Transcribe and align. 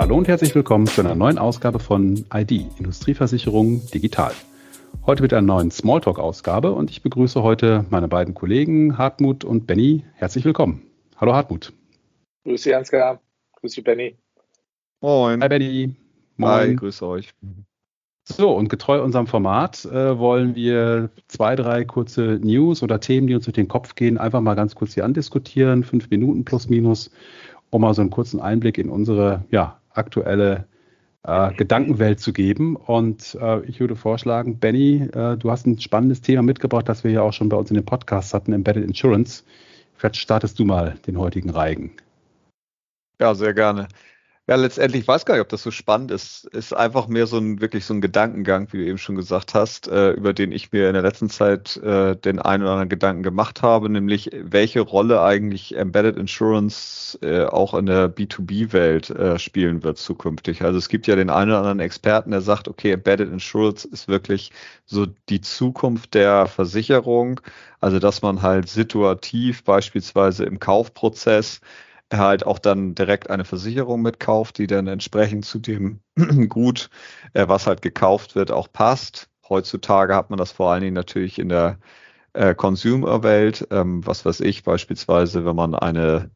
Hallo 0.00 0.16
und 0.16 0.28
herzlich 0.28 0.54
willkommen 0.54 0.86
zu 0.86 1.00
einer 1.00 1.16
neuen 1.16 1.38
Ausgabe 1.38 1.80
von 1.80 2.24
ID, 2.32 2.78
Industrieversicherung 2.78 3.84
digital. 3.90 4.32
Heute 5.04 5.22
mit 5.22 5.32
einer 5.32 5.44
neuen 5.44 5.72
Smalltalk-Ausgabe 5.72 6.70
und 6.70 6.88
ich 6.88 7.02
begrüße 7.02 7.42
heute 7.42 7.84
meine 7.90 8.06
beiden 8.06 8.32
Kollegen 8.32 8.96
Hartmut 8.96 9.42
und 9.42 9.66
Benny. 9.66 10.04
Herzlich 10.14 10.44
willkommen. 10.44 10.82
Hallo 11.16 11.34
Hartmut. 11.34 11.72
Grüß 12.44 12.62
Sie, 12.62 12.76
Ansgar. 12.76 13.20
Grüß 13.56 13.72
Sie, 13.72 13.80
Benny. 13.80 14.16
Moin. 15.00 15.42
Hi, 15.42 15.48
Benny. 15.48 15.96
Moin. 16.36 16.52
Hi, 16.52 16.76
grüße 16.76 17.04
euch. 17.04 17.34
So, 18.22 18.52
und 18.52 18.68
getreu 18.68 19.02
unserem 19.02 19.26
Format 19.26 19.84
äh, 19.84 20.16
wollen 20.16 20.54
wir 20.54 21.10
zwei, 21.26 21.56
drei 21.56 21.84
kurze 21.84 22.38
News 22.40 22.84
oder 22.84 23.00
Themen, 23.00 23.26
die 23.26 23.34
uns 23.34 23.46
durch 23.46 23.56
den 23.56 23.66
Kopf 23.66 23.96
gehen, 23.96 24.16
einfach 24.16 24.42
mal 24.42 24.54
ganz 24.54 24.76
kurz 24.76 24.94
hier 24.94 25.04
andiskutieren. 25.04 25.82
Fünf 25.82 26.08
Minuten 26.08 26.44
plus 26.44 26.68
minus, 26.68 27.10
um 27.70 27.80
mal 27.82 27.94
so 27.94 28.00
einen 28.00 28.10
kurzen 28.10 28.38
Einblick 28.38 28.78
in 28.78 28.90
unsere 28.90 29.44
ja, 29.50 29.80
aktuelle 29.98 30.66
äh, 31.24 31.52
Gedankenwelt 31.54 32.20
zu 32.20 32.32
geben. 32.32 32.76
Und 32.76 33.36
äh, 33.40 33.60
ich 33.66 33.80
würde 33.80 33.96
vorschlagen, 33.96 34.58
Benny, 34.58 35.08
äh, 35.12 35.36
du 35.36 35.50
hast 35.50 35.66
ein 35.66 35.78
spannendes 35.80 36.22
Thema 36.22 36.42
mitgebracht, 36.42 36.88
das 36.88 37.04
wir 37.04 37.10
ja 37.10 37.22
auch 37.22 37.32
schon 37.32 37.48
bei 37.48 37.56
uns 37.56 37.70
in 37.70 37.74
den 37.74 37.84
Podcast 37.84 38.32
hatten, 38.32 38.52
Embedded 38.52 38.84
Insurance. 38.84 39.44
Vielleicht 39.94 40.16
startest 40.16 40.58
du 40.58 40.64
mal 40.64 40.96
den 41.06 41.18
heutigen 41.18 41.50
Reigen. 41.50 41.92
Ja, 43.20 43.34
sehr 43.34 43.52
gerne. 43.52 43.88
Ja, 44.48 44.56
letztendlich 44.56 45.06
weiß 45.06 45.26
gar 45.26 45.34
nicht, 45.34 45.42
ob 45.42 45.50
das 45.50 45.62
so 45.62 45.70
spannend 45.70 46.10
ist. 46.10 46.46
Ist 46.46 46.72
einfach 46.74 47.06
mehr 47.06 47.26
so 47.26 47.36
ein 47.36 47.60
wirklich 47.60 47.84
so 47.84 47.92
ein 47.92 48.00
Gedankengang, 48.00 48.72
wie 48.72 48.78
du 48.78 48.84
eben 48.86 48.96
schon 48.96 49.14
gesagt 49.14 49.52
hast, 49.52 49.88
äh, 49.88 50.12
über 50.12 50.32
den 50.32 50.52
ich 50.52 50.72
mir 50.72 50.86
in 50.88 50.94
der 50.94 51.02
letzten 51.02 51.28
Zeit 51.28 51.76
äh, 51.76 52.16
den 52.16 52.38
einen 52.38 52.62
oder 52.62 52.72
anderen 52.72 52.88
Gedanken 52.88 53.22
gemacht 53.22 53.60
habe, 53.60 53.90
nämlich 53.90 54.30
welche 54.32 54.80
Rolle 54.80 55.20
eigentlich 55.20 55.76
Embedded 55.76 56.16
Insurance 56.16 57.18
äh, 57.20 57.44
auch 57.44 57.74
in 57.74 57.84
der 57.84 58.08
B2B-Welt 58.08 59.10
äh, 59.10 59.38
spielen 59.38 59.82
wird 59.82 59.98
zukünftig. 59.98 60.62
Also 60.62 60.78
es 60.78 60.88
gibt 60.88 61.06
ja 61.06 61.14
den 61.14 61.28
einen 61.28 61.50
oder 61.50 61.58
anderen 61.58 61.80
Experten, 61.80 62.30
der 62.30 62.40
sagt, 62.40 62.68
okay, 62.68 62.92
Embedded 62.92 63.30
Insurance 63.30 63.86
ist 63.86 64.08
wirklich 64.08 64.50
so 64.86 65.04
die 65.28 65.42
Zukunft 65.42 66.14
der 66.14 66.46
Versicherung. 66.46 67.42
Also 67.80 67.98
dass 67.98 68.22
man 68.22 68.40
halt 68.40 68.68
situativ 68.70 69.62
beispielsweise 69.62 70.44
im 70.44 70.58
Kaufprozess 70.58 71.60
halt 72.12 72.46
auch 72.46 72.58
dann 72.58 72.94
direkt 72.94 73.30
eine 73.30 73.44
Versicherung 73.44 74.02
mitkauft, 74.02 74.58
die 74.58 74.66
dann 74.66 74.86
entsprechend 74.86 75.44
zu 75.44 75.58
dem 75.58 76.00
Gut, 76.48 76.90
äh, 77.34 77.48
was 77.48 77.66
halt 77.66 77.82
gekauft 77.82 78.34
wird, 78.34 78.50
auch 78.50 78.72
passt. 78.72 79.28
Heutzutage 79.48 80.14
hat 80.14 80.30
man 80.30 80.38
das 80.38 80.52
vor 80.52 80.72
allen 80.72 80.82
Dingen 80.82 80.94
natürlich 80.94 81.38
in 81.38 81.48
der 81.48 81.78
äh, 82.34 82.54
Consumer-Welt, 82.54 83.68
ähm, 83.70 84.06
was 84.06 84.24
weiß 84.24 84.40
ich, 84.40 84.62
beispielsweise, 84.62 85.44
wenn 85.44 85.56
man 85.56 85.74
eine 85.74 86.30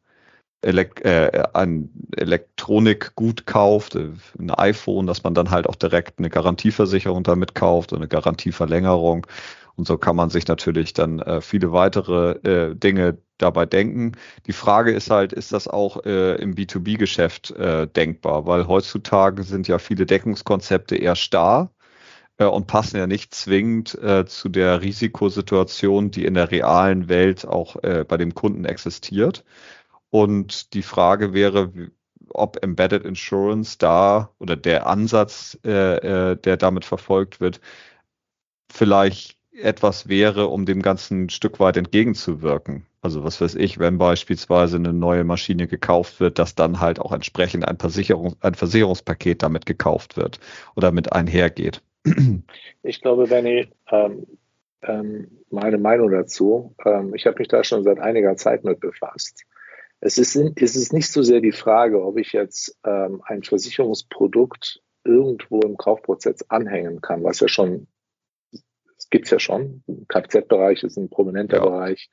Elek 0.63 1.03
äh, 1.05 1.43
ein 1.53 1.89
Elektronikgut 2.15 3.45
kauft, 3.45 3.95
äh, 3.95 4.11
ein 4.39 4.51
iPhone, 4.51 5.07
dass 5.07 5.23
man 5.23 5.33
dann 5.33 5.51
halt 5.51 5.67
auch 5.67 5.75
direkt 5.75 6.19
eine 6.19 6.29
Garantieversicherung 6.29 7.23
damit 7.23 7.55
kauft 7.55 7.91
und 7.93 7.99
eine 7.99 8.07
Garantieverlängerung. 8.07 9.27
Und 9.75 9.87
so 9.87 9.97
kann 9.97 10.15
man 10.15 10.29
sich 10.29 10.47
natürlich 10.47 10.93
dann 10.93 11.19
äh, 11.19 11.41
viele 11.41 11.71
weitere 11.71 12.31
äh, 12.47 12.75
Dinge 12.75 13.17
dabei 13.43 13.65
denken. 13.65 14.13
Die 14.47 14.53
Frage 14.53 14.91
ist 14.91 15.09
halt, 15.11 15.33
ist 15.33 15.51
das 15.51 15.67
auch 15.67 16.05
äh, 16.05 16.35
im 16.35 16.55
B2B-Geschäft 16.55 17.51
äh, 17.51 17.87
denkbar? 17.87 18.45
Weil 18.47 18.67
heutzutage 18.67 19.43
sind 19.43 19.67
ja 19.67 19.77
viele 19.77 20.05
Deckungskonzepte 20.05 20.95
eher 20.95 21.15
starr 21.15 21.71
äh, 22.37 22.45
und 22.45 22.67
passen 22.67 22.97
ja 22.97 23.07
nicht 23.07 23.33
zwingend 23.35 23.95
äh, 24.01 24.25
zu 24.25 24.49
der 24.49 24.81
Risikosituation, 24.81 26.11
die 26.11 26.25
in 26.25 26.33
der 26.35 26.51
realen 26.51 27.09
Welt 27.09 27.45
auch 27.45 27.81
äh, 27.83 28.05
bei 28.07 28.17
dem 28.17 28.33
Kunden 28.33 28.65
existiert. 28.65 29.43
Und 30.09 30.73
die 30.73 30.83
Frage 30.83 31.33
wäre, 31.33 31.71
ob 32.29 32.63
Embedded 32.63 33.05
Insurance 33.05 33.77
da 33.77 34.31
oder 34.39 34.55
der 34.55 34.87
Ansatz, 34.87 35.57
der 35.63 36.35
damit 36.35 36.85
verfolgt 36.85 37.39
wird, 37.39 37.59
vielleicht 38.71 39.37
etwas 39.53 40.07
wäre, 40.07 40.47
um 40.47 40.65
dem 40.65 40.81
Ganzen 40.81 41.25
ein 41.25 41.29
Stück 41.29 41.59
weit 41.59 41.77
entgegenzuwirken. 41.77 42.85
Also 43.03 43.25
was 43.25 43.41
weiß 43.41 43.55
ich, 43.55 43.79
wenn 43.79 43.97
beispielsweise 43.97 44.77
eine 44.77 44.93
neue 44.93 45.25
Maschine 45.25 45.67
gekauft 45.67 46.21
wird, 46.21 46.39
dass 46.39 46.55
dann 46.55 46.79
halt 46.79 46.99
auch 46.99 47.11
entsprechend 47.11 47.67
ein, 47.67 47.77
Versicherung, 47.77 48.37
ein 48.39 48.55
Versicherungspaket 48.55 49.43
damit 49.43 49.65
gekauft 49.65 50.15
wird 50.15 50.39
oder 50.75 50.91
mit 50.91 51.11
einhergeht. 51.13 51.81
Ich 52.85 53.01
glaube, 53.01 53.27
Benny, 53.27 53.69
ähm, 53.91 54.27
ähm, 54.81 55.39
meine 55.49 55.77
Meinung 55.77 56.11
dazu, 56.11 56.75
ähm, 56.83 57.13
ich 57.15 57.25
habe 57.25 57.39
mich 57.39 57.47
da 57.47 57.63
schon 57.63 57.85
seit 57.85 57.97
einiger 57.99 58.35
Zeit 58.35 58.65
mit 58.65 58.81
befasst. 58.81 59.45
Es 60.01 60.17
ist, 60.17 60.35
es 60.35 60.75
ist 60.75 60.91
nicht 60.91 61.09
so 61.09 61.23
sehr 61.23 61.39
die 61.39 61.53
Frage, 61.53 62.03
ob 62.03 62.17
ich 62.17 62.33
jetzt 62.33 62.77
ähm, 62.85 63.21
ein 63.25 63.41
Versicherungsprodukt 63.41 64.81
irgendwo 65.05 65.61
im 65.61 65.77
Kaufprozess 65.77 66.43
anhängen 66.49 66.99
kann, 66.99 67.23
was 67.23 67.39
ja 67.39 67.47
schon 67.47 67.87
gibt's 69.13 69.29
ja 69.29 69.39
schon. 69.39 69.83
Kfz-Bereich 70.09 70.83
ist 70.83 70.97
ein 70.97 71.09
prominenter 71.09 71.57
ja. 71.57 71.63
Bereich. 71.63 72.09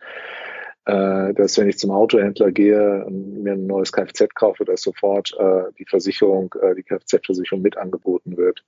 Äh, 0.86 1.34
dass 1.34 1.58
wenn 1.58 1.68
ich 1.68 1.78
zum 1.78 1.90
Autohändler 1.90 2.52
gehe 2.52 3.04
und 3.04 3.42
mir 3.42 3.52
ein 3.52 3.66
neues 3.66 3.92
Kfz 3.92 4.34
kaufe, 4.34 4.64
dass 4.64 4.80
sofort 4.80 5.32
äh, 5.38 5.64
die 5.78 5.84
Versicherung, 5.84 6.54
äh, 6.60 6.74
die 6.74 6.82
Kfz-Versicherung 6.82 7.62
mit 7.62 7.76
angeboten 7.76 8.38
wird. 8.38 8.64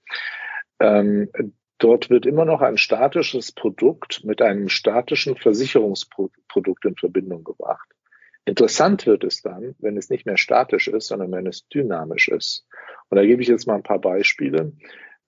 Ähm, 0.79 1.31
dort 1.79 2.11
wird 2.11 2.27
immer 2.27 2.45
noch 2.45 2.61
ein 2.61 2.77
statisches 2.77 3.53
Produkt 3.53 4.25
mit 4.25 4.43
einem 4.43 4.69
statischen 4.69 5.37
Versicherungsprodukt 5.37 6.85
in 6.85 6.97
Verbindung 6.97 7.45
gebracht. 7.45 7.89
Interessant 8.45 9.07
wird 9.07 9.25
es 9.25 9.41
dann, 9.41 9.75
wenn 9.79 9.97
es 9.97 10.11
nicht 10.11 10.27
mehr 10.27 10.37
statisch 10.37 10.89
ist, 10.89 11.09
sondern 11.09 11.33
wenn 11.33 11.47
es 11.47 11.67
dynamisch 11.69 12.29
ist. 12.29 12.67
Und 13.09 13.17
da 13.17 13.25
gebe 13.25 13.41
ich 13.41 13.49
jetzt 13.49 13.67
mal 13.67 13.77
ein 13.77 13.85
paar 13.85 14.01
Beispiele 14.01 14.73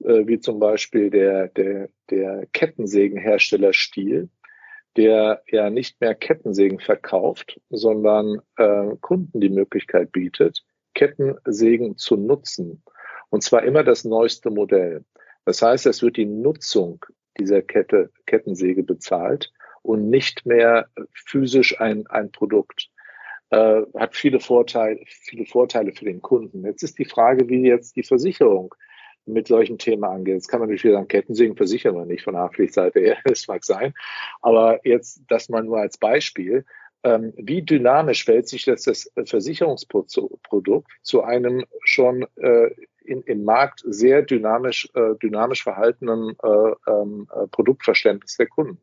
wie 0.00 0.40
zum 0.40 0.58
Beispiel 0.58 1.08
der, 1.08 1.48
der, 1.48 1.88
der 2.10 2.46
Kettensägenhersteller 2.52 3.72
Stiel, 3.72 4.28
der 4.96 5.42
ja 5.46 5.70
nicht 5.70 6.00
mehr 6.00 6.14
Kettensägen 6.14 6.78
verkauft, 6.78 7.60
sondern 7.70 8.40
äh, 8.56 8.96
Kunden 9.00 9.40
die 9.40 9.48
Möglichkeit 9.48 10.12
bietet, 10.12 10.64
Kettensägen 10.94 11.96
zu 11.96 12.16
nutzen. 12.16 12.82
Und 13.30 13.42
zwar 13.42 13.64
immer 13.64 13.82
das 13.82 14.04
neueste 14.04 14.50
Modell. 14.50 15.04
Das 15.44 15.60
heißt, 15.60 15.86
es 15.86 16.02
wird 16.02 16.16
die 16.16 16.26
Nutzung 16.26 17.04
dieser 17.38 17.62
Kette, 17.62 18.10
Kettensäge 18.26 18.82
bezahlt 18.82 19.52
und 19.82 20.08
nicht 20.08 20.46
mehr 20.46 20.88
physisch 21.12 21.80
ein, 21.80 22.06
ein 22.06 22.30
Produkt. 22.30 22.90
Äh, 23.50 23.82
hat 23.96 24.14
viele 24.14 24.40
Vorteile, 24.40 25.00
viele 25.06 25.44
Vorteile 25.44 25.92
für 25.92 26.04
den 26.04 26.22
Kunden. 26.22 26.64
Jetzt 26.64 26.82
ist 26.82 26.98
die 26.98 27.04
Frage, 27.04 27.48
wie 27.48 27.66
jetzt 27.66 27.96
die 27.96 28.02
Versicherung 28.02 28.74
mit 29.26 29.48
solchen 29.48 29.78
Themen 29.78 30.04
angeht. 30.04 30.34
Jetzt 30.34 30.48
kann 30.48 30.60
man 30.60 30.68
natürlich 30.68 30.94
sagen, 30.94 31.08
Kettensägen 31.08 31.56
versichern 31.56 31.94
wir 31.94 32.04
nicht 32.04 32.24
von 32.24 32.34
der 32.34 32.42
Haftpflichtseite 32.42 33.00
her, 33.00 33.16
das 33.24 33.48
mag 33.48 33.64
sein. 33.64 33.94
Aber 34.42 34.80
jetzt 34.86 35.22
das 35.28 35.48
mal 35.48 35.62
nur 35.62 35.78
als 35.78 35.98
Beispiel. 35.98 36.64
Ähm, 37.02 37.34
wie 37.36 37.60
dynamisch 37.62 38.24
fällt 38.24 38.48
sich 38.48 38.64
das, 38.64 38.82
das 38.82 39.10
Versicherungsprodukt 39.26 40.90
zu 41.02 41.22
einem 41.22 41.64
schon 41.82 42.26
äh, 42.36 42.70
im 43.04 43.44
Markt 43.44 43.82
sehr 43.84 44.22
dynamisch, 44.22 44.88
äh, 44.94 45.14
dynamisch 45.22 45.62
verhaltenen 45.62 46.34
äh, 46.42 46.90
ähm, 46.90 47.28
äh, 47.34 47.46
Produktverständnis 47.48 48.38
der 48.38 48.46
Kunden? 48.46 48.78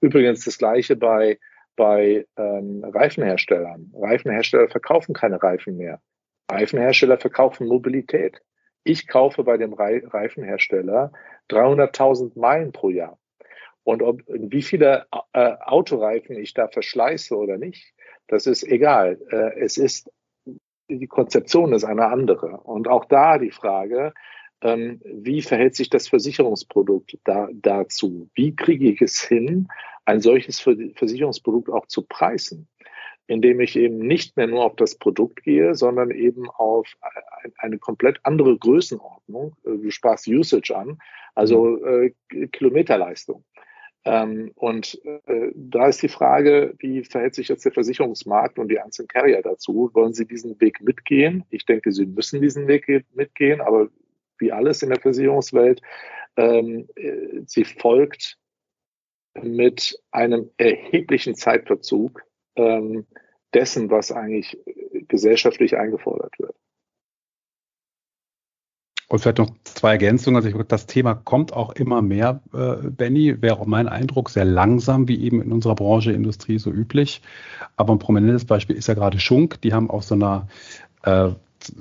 Übrigens 0.00 0.44
das 0.44 0.58
Gleiche 0.58 0.94
bei, 0.94 1.40
bei 1.74 2.26
ähm, 2.36 2.84
Reifenherstellern. 2.84 3.92
Reifenhersteller 3.92 4.68
verkaufen 4.68 5.12
keine 5.12 5.42
Reifen 5.42 5.76
mehr. 5.76 6.00
Reifenhersteller 6.48 7.18
verkaufen 7.18 7.66
Mobilität. 7.66 8.40
Ich 8.84 9.08
kaufe 9.08 9.44
bei 9.44 9.56
dem 9.56 9.72
Reifenhersteller 9.72 11.12
300.000 11.50 12.38
Meilen 12.38 12.72
pro 12.72 12.90
Jahr. 12.90 13.18
Und 13.82 14.02
ob, 14.02 14.22
wie 14.28 14.62
viele 14.62 15.06
äh, 15.32 15.52
Autoreifen 15.60 16.36
ich 16.36 16.54
da 16.54 16.68
verschleiße 16.68 17.36
oder 17.36 17.58
nicht, 17.58 17.94
das 18.28 18.46
ist 18.46 18.62
egal. 18.62 19.18
Äh, 19.30 19.60
es 19.60 19.76
ist, 19.76 20.10
die 20.88 21.06
Konzeption 21.06 21.72
ist 21.72 21.84
eine 21.84 22.06
andere. 22.06 22.58
Und 22.58 22.88
auch 22.88 23.04
da 23.06 23.38
die 23.38 23.50
Frage, 23.50 24.12
ähm, 24.62 25.00
wie 25.04 25.42
verhält 25.42 25.76
sich 25.76 25.90
das 25.90 26.08
Versicherungsprodukt 26.08 27.18
da, 27.24 27.48
dazu? 27.52 28.30
Wie 28.34 28.56
kriege 28.56 28.88
ich 28.88 29.02
es 29.02 29.20
hin, 29.20 29.68
ein 30.06 30.20
solches 30.20 30.60
Versicherungsprodukt 30.60 31.68
auch 31.68 31.86
zu 31.86 32.02
preisen? 32.02 32.68
Indem 33.26 33.60
ich 33.60 33.76
eben 33.76 33.98
nicht 33.98 34.36
mehr 34.36 34.46
nur 34.46 34.64
auf 34.64 34.76
das 34.76 34.96
Produkt 34.96 35.42
gehe, 35.42 35.74
sondern 35.74 36.10
eben 36.10 36.48
auf 36.50 36.92
eine 37.58 37.78
komplett 37.78 38.20
andere 38.22 38.56
Größenordnung. 38.56 39.56
Äh, 39.64 39.78
du 39.78 39.90
sprachst 39.90 40.28
Usage 40.28 40.76
an, 40.76 40.98
also 41.34 41.84
äh, 41.84 42.12
Kilometerleistung. 42.52 43.44
Ähm, 44.06 44.52
und 44.56 45.00
äh, 45.04 45.50
da 45.54 45.88
ist 45.88 46.02
die 46.02 46.08
Frage, 46.08 46.74
wie 46.78 47.04
verhält 47.04 47.34
sich 47.34 47.48
jetzt 47.48 47.64
der 47.64 47.72
Versicherungsmarkt 47.72 48.58
und 48.58 48.68
die 48.68 48.78
einzelnen 48.78 49.08
Carrier 49.08 49.40
dazu? 49.40 49.90
Wollen 49.94 50.12
sie 50.12 50.26
diesen 50.26 50.60
Weg 50.60 50.82
mitgehen? 50.82 51.44
Ich 51.48 51.64
denke, 51.64 51.90
sie 51.90 52.04
müssen 52.04 52.42
diesen 52.42 52.68
Weg 52.68 52.86
mitgehen, 53.14 53.62
aber 53.62 53.88
wie 54.38 54.52
alles 54.52 54.82
in 54.82 54.90
der 54.90 55.00
Versicherungswelt, 55.00 55.80
ähm, 56.36 56.86
äh, 56.96 57.42
sie 57.46 57.64
folgt 57.64 58.36
mit 59.42 59.98
einem 60.10 60.50
erheblichen 60.58 61.34
Zeitverzug 61.34 62.22
ähm, 62.56 63.06
dessen, 63.52 63.90
was 63.90 64.12
eigentlich 64.12 64.58
gesellschaftlich 65.08 65.76
eingefordert 65.76 66.38
wird. 66.38 66.54
Und 69.08 69.20
vielleicht 69.20 69.38
noch 69.38 69.50
zwei 69.64 69.92
Ergänzungen. 69.92 70.36
Also 70.36 70.48
ich 70.48 70.54
glaube, 70.54 70.68
das 70.68 70.86
Thema 70.86 71.14
kommt 71.14 71.52
auch 71.52 71.72
immer 71.72 72.02
mehr, 72.02 72.40
äh, 72.52 72.88
Benny, 72.88 73.40
wäre 73.42 73.60
auch 73.60 73.66
mein 73.66 73.86
Eindruck, 73.86 74.30
sehr 74.30 74.44
langsam, 74.44 75.06
wie 75.08 75.22
eben 75.22 75.42
in 75.42 75.52
unserer 75.52 75.74
Branche, 75.74 76.10
Industrie 76.10 76.58
so 76.58 76.70
üblich. 76.70 77.22
Aber 77.76 77.92
ein 77.92 77.98
prominentes 77.98 78.44
Beispiel 78.44 78.76
ist 78.76 78.88
ja 78.88 78.94
gerade 78.94 79.20
Schunk. 79.20 79.60
Die 79.60 79.72
haben 79.72 79.90
auf 79.90 80.04
so 80.04 80.14
einer 80.14 80.48
äh, 81.02 81.28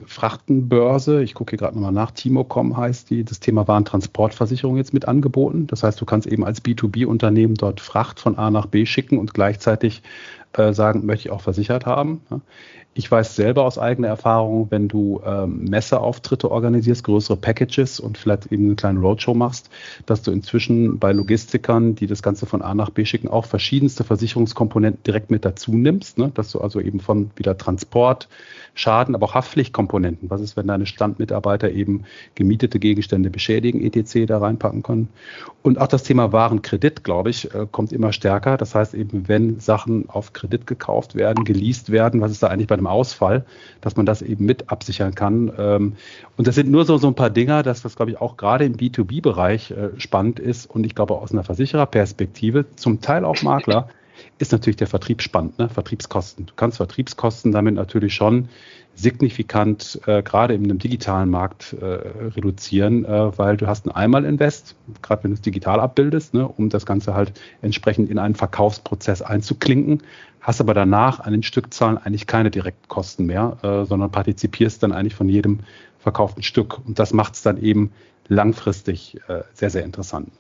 Frachtenbörse, 0.06 1.24
ich 1.24 1.34
gucke 1.34 1.52
hier 1.52 1.60
gerade 1.60 1.76
nochmal 1.76 1.92
nach, 1.92 2.12
Timocom 2.12 2.78
heißt 2.78 3.10
die, 3.10 3.24
das 3.24 3.40
Thema 3.40 3.68
Warentransportversicherung 3.68 4.78
jetzt 4.78 4.94
mit 4.94 5.08
angeboten. 5.08 5.68
Das 5.68 5.84
heißt, 5.84 6.00
du 6.00 6.06
kannst 6.06 6.28
eben 6.28 6.46
als 6.46 6.64
B2B-Unternehmen 6.64 7.56
dort 7.56 7.82
Fracht 7.82 8.20
von 8.20 8.38
A 8.38 8.52
nach 8.52 8.68
B 8.68 8.86
schicken 8.86 9.18
und 9.18 9.34
gleichzeitig 9.34 10.04
äh, 10.54 10.74
sagen, 10.74 11.06
möchte 11.06 11.28
ich 11.28 11.32
auch 11.32 11.42
versichert 11.42 11.86
haben. 11.86 12.22
Ich 12.96 13.10
weiß 13.10 13.36
selber 13.36 13.66
aus 13.66 13.80
eigener 13.80 14.10
Erfahrung, 14.10 14.68
wenn 14.70 14.88
du 14.88 15.20
ähm, 15.26 15.64
Messeauftritte 15.64 16.52
organisierst, 16.52 17.04
größere 17.04 17.38
Packages 17.38 18.00
und 18.00 18.20
vielleicht 18.20 18.52
eben 18.52 18.66
eine 18.66 18.76
kleine 18.76 19.00
Roadshow 19.00 19.34
machst, 19.34 19.72
dass 20.06 20.22
du 20.22 20.30
inzwischen 20.30 21.00
bei 21.00 21.12
Logistikern, 21.12 21.96
die 21.96 22.06
das 22.06 22.22
Ganze 22.22 22.46
von 22.46 22.62
A 22.62 22.76
nach 22.76 22.92
B 22.92 23.04
schicken, 23.06 23.30
auch 23.30 23.46
verschiedenste 23.46 24.04
Versicherungskomponenten 24.04 25.02
direkt 25.04 25.32
mit 25.32 25.44
dazu 25.44 25.74
nimmst, 25.74 26.20
ne? 26.20 26.32
dass 26.36 26.52
du 26.52 26.62
also 26.62 26.80
eben 26.80 27.00
von 27.00 27.32
wieder 27.36 27.58
Transport, 27.58 28.30
Schaden, 28.76 29.16
aber 29.16 29.26
auch 29.26 29.34
Haftpflichtkomponenten. 29.34 30.30
Was 30.30 30.42
ist, 30.42 30.56
wenn 30.58 30.68
deine 30.68 30.86
Standmitarbeiter 30.86 31.72
eben 31.72 32.04
gemietete 32.36 32.80
Gegenstände 32.80 33.30
beschädigen, 33.30 33.84
etc. 33.84 34.26
da 34.28 34.38
reinpacken 34.40 34.84
können? 34.84 35.10
Und 35.64 35.80
auch 35.80 35.88
das 35.88 36.04
Thema 36.04 36.32
Warenkredit, 36.32 37.04
glaube 37.04 37.30
ich, 37.30 37.54
äh, 37.54 37.68
kommt 37.72 37.92
immer 37.92 38.14
stärker. 38.14 38.58
Das 38.58 38.76
heißt 38.76 38.94
eben, 38.94 39.28
wenn 39.28 39.60
Sachen 39.60 40.10
auf 40.10 40.34
Kredit 40.44 40.68
gekauft 40.68 41.16
werden, 41.16 41.46
geleast 41.46 41.90
werden, 41.90 42.20
was 42.20 42.32
ist 42.32 42.44
da 42.44 42.48
eigentlich 42.48 42.68
bei 42.68 42.76
einem 42.76 42.88
Ausfall, 42.88 43.46
dass 43.80 43.96
man 43.96 44.06
das 44.06 44.22
eben 44.22 44.46
mit 44.46 44.70
absichern 44.70 45.16
kann. 45.16 45.52
Ähm, 45.58 45.94
und 46.36 46.48
das 46.48 46.56
sind 46.56 46.70
nur 46.70 46.84
so, 46.84 46.98
so 46.98 47.08
ein 47.08 47.16
paar 47.16 47.30
Dinger, 47.30 47.64
dass 47.64 47.82
das, 47.82 47.96
glaube 47.96 48.12
ich, 48.12 48.20
auch 48.20 48.36
gerade 48.36 48.66
im 48.66 48.76
B2B-Bereich 48.76 49.72
äh, 49.72 49.90
spannend 49.98 50.40
ist 50.40 50.66
und 50.70 50.86
ich 50.86 50.96
glaube 50.96 51.16
aus 51.16 51.32
einer 51.32 51.46
Versichererperspektive, 51.46 52.66
zum 52.76 53.00
Teil 53.00 53.24
auch 53.24 53.42
Makler, 53.42 53.88
ist 54.38 54.52
natürlich 54.52 54.78
der 54.78 54.88
Vertrieb 54.88 55.22
spannend, 55.22 55.58
ne? 55.60 55.70
Vertriebskosten. 55.70 56.46
Du 56.48 56.54
kannst 56.56 56.78
Vertriebskosten 56.78 57.52
damit 57.52 57.76
natürlich 57.76 58.14
schon 58.14 58.50
signifikant 58.96 60.00
äh, 60.06 60.22
gerade 60.22 60.54
in 60.54 60.64
einem 60.64 60.78
digitalen 60.78 61.30
Markt 61.30 61.74
äh, 61.74 61.86
reduzieren, 61.86 63.06
äh, 63.06 63.38
weil 63.38 63.58
du 63.58 63.68
hast 63.68 63.86
ein 63.86 63.92
Einmal-Invest, 63.92 64.76
gerade 65.02 65.24
wenn 65.24 65.32
du 65.32 65.36
es 65.36 65.42
digital 65.42 65.80
abbildest, 65.80 66.34
ne, 66.34 66.48
um 66.48 66.70
das 66.70 66.86
Ganze 66.86 67.14
halt 67.14 67.34
entsprechend 67.62 68.10
in 68.10 68.20
einen 68.20 68.36
Verkaufsprozess 68.36 69.22
einzuklinken, 69.22 70.04
hast 70.42 70.62
aber 70.62 70.74
danach 70.74 71.20
an 71.22 71.32
den 71.32 71.44
Stückzahlen 71.44 71.98
eigentlich 71.98 72.28
keine 72.28 72.52
direkten 72.52 72.88
Kosten 72.88 73.26
mehr, 73.26 73.58
äh, 73.64 73.86
sondern 73.86 74.12
partizipierst 74.12 74.84
dann 74.84 74.92
eigentlich 74.92 75.16
von 75.16 75.30
jedem 75.30 75.62
verkauften 76.00 76.44
Stück. 76.44 76.80
Und 76.86 77.00
das 77.00 77.14
macht 77.14 77.34
es 77.34 77.42
dann 77.42 77.58
eben 77.58 77.92
langfristig 78.28 79.18
äh, 79.28 79.42
sehr, 79.54 79.70
sehr 79.70 79.84
interessant. 79.84 80.32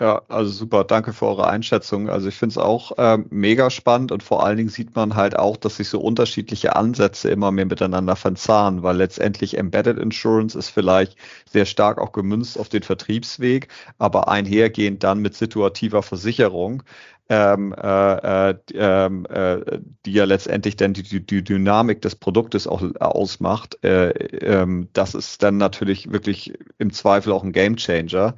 Ja, 0.00 0.22
also 0.28 0.50
super, 0.50 0.84
danke 0.84 1.12
für 1.12 1.26
eure 1.26 1.46
Einschätzung. 1.48 2.08
Also 2.08 2.28
ich 2.28 2.34
finde 2.34 2.54
es 2.54 2.58
auch 2.58 2.92
ähm, 2.96 3.26
mega 3.28 3.68
spannend 3.68 4.12
und 4.12 4.22
vor 4.22 4.42
allen 4.42 4.56
Dingen 4.56 4.70
sieht 4.70 4.96
man 4.96 5.14
halt 5.14 5.38
auch, 5.38 5.58
dass 5.58 5.76
sich 5.76 5.90
so 5.90 6.00
unterschiedliche 6.00 6.74
Ansätze 6.74 7.28
immer 7.28 7.50
mehr 7.50 7.66
miteinander 7.66 8.16
verzahnen, 8.16 8.82
weil 8.82 8.96
letztendlich 8.96 9.58
Embedded 9.58 9.98
Insurance 9.98 10.58
ist 10.58 10.70
vielleicht 10.70 11.16
sehr 11.44 11.66
stark 11.66 11.98
auch 11.98 12.12
gemünzt 12.12 12.58
auf 12.58 12.70
den 12.70 12.82
Vertriebsweg, 12.82 13.68
aber 13.98 14.28
einhergehend 14.28 15.04
dann 15.04 15.20
mit 15.20 15.34
situativer 15.34 16.02
Versicherung. 16.02 16.82
Ähm, 17.28 17.72
äh, 17.80 18.50
äh, 18.50 18.54
ähm, 18.74 19.24
äh, 19.26 19.78
die 20.04 20.12
ja 20.14 20.24
letztendlich 20.24 20.74
dann 20.74 20.94
die, 20.94 21.24
die, 21.24 21.44
Dynamik 21.44 22.02
des 22.02 22.16
Produktes 22.16 22.66
auch 22.66 22.82
ausmacht. 22.98 23.78
Äh, 23.84 24.08
ähm, 24.08 24.88
das 24.94 25.14
ist 25.14 25.40
dann 25.40 25.56
natürlich 25.56 26.10
wirklich 26.10 26.54
im 26.78 26.92
Zweifel 26.92 27.32
auch 27.32 27.44
ein 27.44 27.52
Gamechanger. 27.52 28.34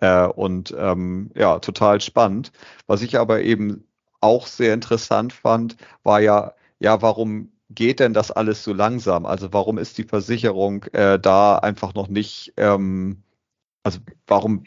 Äh, 0.00 0.26
und 0.26 0.74
ähm, 0.78 1.30
ja, 1.34 1.58
total 1.58 2.00
spannend. 2.00 2.52
Was 2.86 3.02
ich 3.02 3.18
aber 3.18 3.42
eben 3.42 3.84
auch 4.20 4.46
sehr 4.46 4.74
interessant 4.74 5.32
fand, 5.32 5.76
war 6.02 6.20
ja, 6.20 6.54
ja, 6.78 7.02
warum 7.02 7.52
geht 7.70 8.00
denn 8.00 8.14
das 8.14 8.30
alles 8.30 8.64
so 8.64 8.72
langsam? 8.72 9.26
Also 9.26 9.52
warum 9.52 9.78
ist 9.78 9.98
die 9.98 10.04
Versicherung 10.04 10.84
äh, 10.92 11.18
da 11.18 11.58
einfach 11.58 11.94
noch 11.94 12.08
nicht, 12.08 12.52
ähm, 12.56 13.22
also 13.84 14.00
warum 14.26 14.64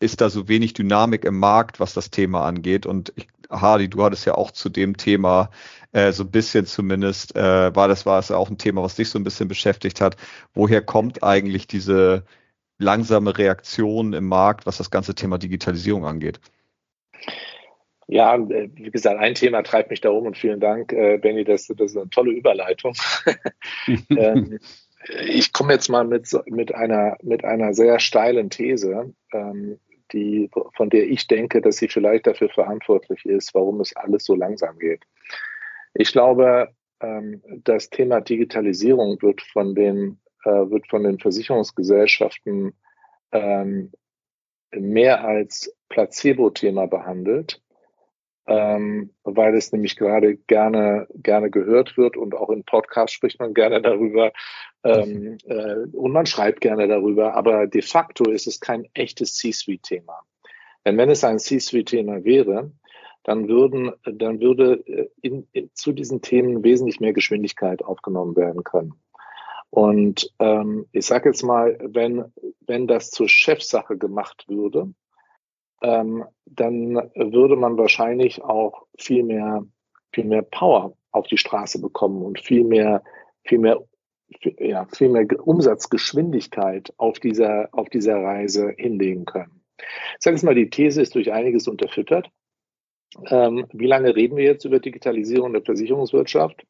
ist 0.00 0.20
da 0.20 0.30
so 0.30 0.48
wenig 0.48 0.74
Dynamik 0.74 1.24
im 1.24 1.38
Markt, 1.38 1.80
was 1.80 1.94
das 1.94 2.10
Thema 2.10 2.44
angeht? 2.46 2.86
Und 2.86 3.12
ich, 3.16 3.28
Hardy, 3.50 3.88
du 3.88 4.02
hattest 4.04 4.26
ja 4.26 4.34
auch 4.34 4.50
zu 4.50 4.68
dem 4.68 4.96
Thema 4.96 5.50
äh, 5.92 6.12
so 6.12 6.24
ein 6.24 6.30
bisschen 6.30 6.66
zumindest, 6.66 7.36
äh, 7.36 7.74
war 7.74 7.88
das 7.88 8.06
war 8.06 8.18
es 8.18 8.28
ja 8.28 8.36
auch 8.36 8.50
ein 8.50 8.58
Thema, 8.58 8.82
was 8.82 8.96
dich 8.96 9.10
so 9.10 9.18
ein 9.18 9.24
bisschen 9.24 9.48
beschäftigt 9.48 10.00
hat. 10.00 10.16
Woher 10.54 10.82
kommt 10.82 11.22
eigentlich 11.22 11.66
diese 11.66 12.24
langsame 12.78 13.36
Reaktion 13.36 14.12
im 14.12 14.26
Markt, 14.26 14.66
was 14.66 14.78
das 14.78 14.90
ganze 14.90 15.14
Thema 15.14 15.38
Digitalisierung 15.38 16.04
angeht? 16.04 16.40
Ja, 18.08 18.36
äh, 18.36 18.70
wie 18.74 18.90
gesagt, 18.90 19.18
ein 19.18 19.34
Thema 19.34 19.62
treibt 19.62 19.90
mich 19.90 20.00
da 20.00 20.10
um 20.10 20.26
und 20.26 20.38
vielen 20.38 20.60
Dank, 20.60 20.92
äh, 20.92 21.18
Benny, 21.18 21.44
das, 21.44 21.66
das 21.66 21.90
ist 21.90 21.96
eine 21.96 22.10
tolle 22.10 22.32
Überleitung. 22.32 22.94
ähm, 24.10 24.58
ich 25.26 25.52
komme 25.52 25.72
jetzt 25.72 25.88
mal 25.88 26.04
mit, 26.04 26.28
mit, 26.46 26.74
einer, 26.74 27.16
mit 27.22 27.44
einer 27.44 27.74
sehr 27.74 27.98
steilen 27.98 28.50
These, 28.50 29.12
ähm, 29.32 29.78
die, 30.12 30.50
von 30.76 30.88
der 30.88 31.08
ich 31.08 31.26
denke, 31.26 31.60
dass 31.60 31.78
sie 31.78 31.88
vielleicht 31.88 32.28
dafür 32.28 32.48
verantwortlich 32.48 33.24
ist, 33.24 33.54
warum 33.54 33.80
es 33.80 33.94
alles 33.96 34.24
so 34.24 34.36
langsam 34.36 34.78
geht. 34.78 35.02
Ich 35.94 36.12
glaube, 36.12 36.68
ähm, 37.00 37.42
das 37.64 37.90
Thema 37.90 38.20
Digitalisierung 38.20 39.20
wird 39.20 39.42
von 39.42 39.74
den 39.74 40.20
äh, 40.46 40.70
wird 40.70 40.86
von 40.86 41.02
den 41.02 41.18
Versicherungsgesellschaften 41.18 42.72
ähm, 43.32 43.92
mehr 44.70 45.24
als 45.24 45.74
Placebo-Thema 45.88 46.86
behandelt, 46.86 47.60
ähm, 48.46 49.10
weil 49.24 49.56
es 49.56 49.72
nämlich 49.72 49.96
gerade 49.96 50.36
gerne, 50.36 51.08
gerne 51.14 51.50
gehört 51.50 51.96
wird 51.96 52.16
und 52.16 52.34
auch 52.34 52.50
in 52.50 52.64
Podcasts 52.64 53.12
spricht 53.12 53.40
man 53.40 53.54
gerne 53.54 53.82
darüber 53.82 54.32
ähm, 54.84 55.38
äh, 55.46 55.86
und 55.92 56.12
man 56.12 56.26
schreibt 56.26 56.60
gerne 56.60 56.86
darüber, 56.86 57.34
aber 57.34 57.66
de 57.66 57.82
facto 57.82 58.30
ist 58.30 58.46
es 58.46 58.60
kein 58.60 58.86
echtes 58.94 59.34
C-Suite-Thema. 59.34 60.20
Denn 60.84 60.96
wenn 60.96 61.10
es 61.10 61.24
ein 61.24 61.40
C-Suite-Thema 61.40 62.24
wäre, 62.24 62.70
dann 63.24 63.48
würden, 63.48 63.90
dann 64.04 64.40
würde 64.40 64.74
äh, 64.86 65.08
in, 65.20 65.48
in, 65.50 65.70
zu 65.74 65.90
diesen 65.90 66.22
Themen 66.22 66.62
wesentlich 66.62 67.00
mehr 67.00 67.12
Geschwindigkeit 67.12 67.82
aufgenommen 67.84 68.36
werden 68.36 68.62
können. 68.62 68.94
Und 69.70 70.32
ähm, 70.38 70.86
ich 70.92 71.06
sage 71.06 71.28
jetzt 71.28 71.42
mal, 71.42 71.78
wenn, 71.82 72.24
wenn 72.60 72.86
das 72.86 73.10
zur 73.10 73.28
Chefsache 73.28 73.98
gemacht 73.98 74.44
würde, 74.48 74.94
ähm, 75.82 76.24
dann 76.46 76.94
würde 77.14 77.56
man 77.56 77.76
wahrscheinlich 77.76 78.42
auch 78.42 78.86
viel 78.98 79.22
mehr, 79.22 79.64
viel 80.12 80.24
mehr 80.24 80.42
Power 80.42 80.96
auf 81.12 81.26
die 81.26 81.38
Straße 81.38 81.80
bekommen 81.80 82.22
und 82.22 82.40
viel 82.40 82.64
mehr, 82.64 83.02
viel 83.44 83.58
mehr, 83.58 83.82
viel, 84.40 84.56
ja, 84.58 84.86
viel 84.86 85.08
mehr 85.08 85.26
Umsatzgeschwindigkeit 85.46 86.92
auf 86.96 87.18
dieser, 87.18 87.68
auf 87.72 87.88
dieser 87.88 88.16
Reise 88.16 88.72
hinlegen 88.76 89.24
können. 89.24 89.62
Ich 89.78 89.84
sage 90.20 90.36
jetzt 90.36 90.44
mal, 90.44 90.54
die 90.54 90.70
These 90.70 91.02
ist 91.02 91.14
durch 91.14 91.32
einiges 91.32 91.68
unterfüttert. 91.68 92.30
Ähm, 93.28 93.66
wie 93.72 93.86
lange 93.86 94.14
reden 94.14 94.36
wir 94.36 94.44
jetzt 94.44 94.64
über 94.64 94.80
Digitalisierung 94.80 95.52
der 95.52 95.62
Versicherungswirtschaft? 95.62 96.66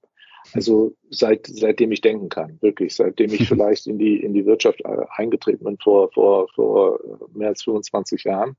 Also 0.54 0.94
seit, 1.10 1.46
seitdem 1.46 1.92
ich 1.92 2.00
denken 2.00 2.28
kann, 2.28 2.58
wirklich, 2.60 2.94
seitdem 2.94 3.32
ich 3.32 3.48
vielleicht 3.48 3.86
in 3.86 3.98
die, 3.98 4.22
in 4.22 4.34
die 4.34 4.46
Wirtschaft 4.46 4.80
äh, 4.84 5.06
eingetreten 5.16 5.64
bin 5.64 5.78
vor, 5.78 6.10
vor, 6.12 6.48
vor 6.54 7.00
mehr 7.34 7.48
als 7.48 7.62
25 7.62 8.24
Jahren. 8.24 8.56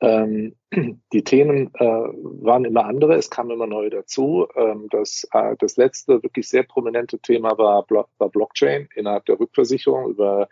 Ähm, 0.00 0.54
die 1.12 1.24
Themen 1.24 1.70
äh, 1.74 1.84
waren 1.84 2.64
immer 2.64 2.84
andere, 2.84 3.14
es 3.14 3.30
kam 3.30 3.50
immer 3.50 3.66
neu 3.66 3.90
dazu. 3.90 4.46
Ähm, 4.54 4.88
das, 4.90 5.26
äh, 5.32 5.56
das 5.58 5.76
letzte 5.76 6.22
wirklich 6.22 6.48
sehr 6.48 6.62
prominente 6.62 7.18
Thema 7.18 7.58
war, 7.58 7.84
war 7.88 8.28
Blockchain 8.28 8.88
innerhalb 8.94 9.26
der 9.26 9.40
Rückversicherung 9.40 10.10
über 10.10 10.48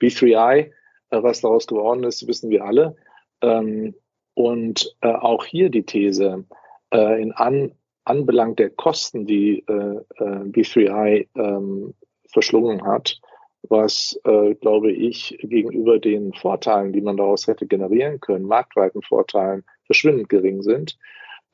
B3I. 0.00 0.70
Äh, 1.14 1.22
was 1.22 1.40
daraus 1.40 1.66
geworden 1.66 2.04
ist, 2.04 2.26
wissen 2.26 2.50
wir 2.50 2.64
alle. 2.64 2.96
Ähm, 3.40 3.94
und 4.34 4.96
äh, 5.00 5.08
auch 5.08 5.44
hier 5.44 5.70
die 5.70 5.84
These, 5.84 6.44
äh, 6.92 7.22
in 7.22 7.32
an, 7.32 7.72
anbelangt 8.04 8.58
der 8.58 8.70
Kosten, 8.70 9.26
die 9.26 9.64
äh, 9.66 10.00
äh 10.18 10.44
B3I 10.44 11.28
ähm, 11.34 11.94
verschlungen 12.32 12.84
hat, 12.84 13.20
was, 13.68 14.18
äh, 14.24 14.54
glaube 14.54 14.92
ich, 14.92 15.38
gegenüber 15.40 15.98
den 15.98 16.32
Vorteilen, 16.34 16.92
die 16.92 17.00
man 17.00 17.16
daraus 17.16 17.46
hätte 17.46 17.66
generieren 17.66 18.20
können, 18.20 18.44
marktweiten 18.44 19.02
Vorteilen, 19.02 19.64
verschwindend 19.86 20.28
gering 20.28 20.62
sind, 20.62 20.98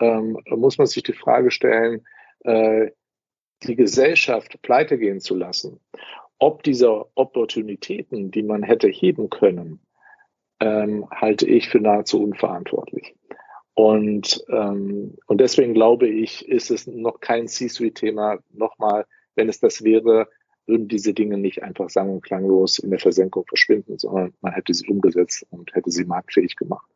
ähm, 0.00 0.38
muss 0.46 0.78
man 0.78 0.86
sich 0.86 1.02
die 1.02 1.12
Frage 1.12 1.50
stellen, 1.50 2.04
äh, 2.40 2.90
die 3.62 3.76
Gesellschaft 3.76 4.60
pleite 4.62 4.98
gehen 4.98 5.20
zu 5.20 5.34
lassen, 5.34 5.80
ob 6.38 6.62
diese 6.62 7.06
Opportunitäten, 7.14 8.30
die 8.30 8.42
man 8.42 8.62
hätte 8.62 8.88
heben 8.88 9.28
können, 9.28 9.80
ähm, 10.60 11.08
halte 11.10 11.46
ich 11.46 11.68
für 11.68 11.80
nahezu 11.80 12.22
unverantwortlich. 12.22 13.14
Und, 13.80 14.44
ähm, 14.50 15.16
und 15.26 15.40
deswegen 15.40 15.72
glaube 15.72 16.06
ich, 16.06 16.46
ist 16.46 16.70
es 16.70 16.86
noch 16.86 17.18
kein 17.20 17.48
C-Suite-Thema. 17.48 18.40
Nochmal, 18.52 19.06
wenn 19.36 19.48
es 19.48 19.58
das 19.58 19.82
wäre, 19.82 20.28
würden 20.66 20.86
diese 20.86 21.14
Dinge 21.14 21.38
nicht 21.38 21.62
einfach 21.62 21.88
sang- 21.88 22.10
und 22.10 22.20
klanglos 22.20 22.78
in 22.78 22.90
der 22.90 22.98
Versenkung 22.98 23.46
verschwinden, 23.48 23.98
sondern 23.98 24.34
man 24.42 24.52
hätte 24.52 24.74
sie 24.74 24.86
umgesetzt 24.86 25.46
und 25.48 25.74
hätte 25.74 25.90
sie 25.90 26.04
marktfähig 26.04 26.56
gemacht. 26.56 26.86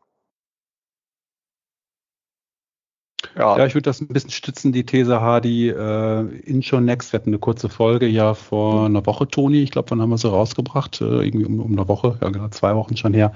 Ja. 3.35 3.57
ja, 3.57 3.64
ich 3.64 3.75
würde 3.75 3.88
das 3.88 4.03
ein 4.03 4.09
bisschen 4.09 4.31
stützen, 4.31 4.73
die 4.73 4.85
These, 4.85 5.23
Hardy. 5.23 5.71
Äh, 5.71 6.21
Intro 6.41 6.83
Next, 6.83 7.14
wir 7.14 7.19
hatten 7.19 7.31
eine 7.31 7.38
kurze 7.38 7.71
Folge 7.71 8.07
ja 8.07 8.35
vor 8.35 8.85
einer 8.85 9.07
Woche, 9.07 9.26
Toni. 9.26 9.62
Ich 9.62 9.71
glaube, 9.71 9.91
wann 9.91 10.03
haben 10.03 10.11
wir 10.11 10.19
sie 10.19 10.29
rausgebracht? 10.29 11.00
Äh, 11.00 11.25
irgendwie 11.25 11.47
um, 11.47 11.61
um 11.61 11.73
eine 11.73 11.88
Woche, 11.88 12.19
ja 12.21 12.29
genau, 12.29 12.49
zwei 12.49 12.76
Wochen 12.76 12.99
schon 12.99 13.14
her. 13.14 13.33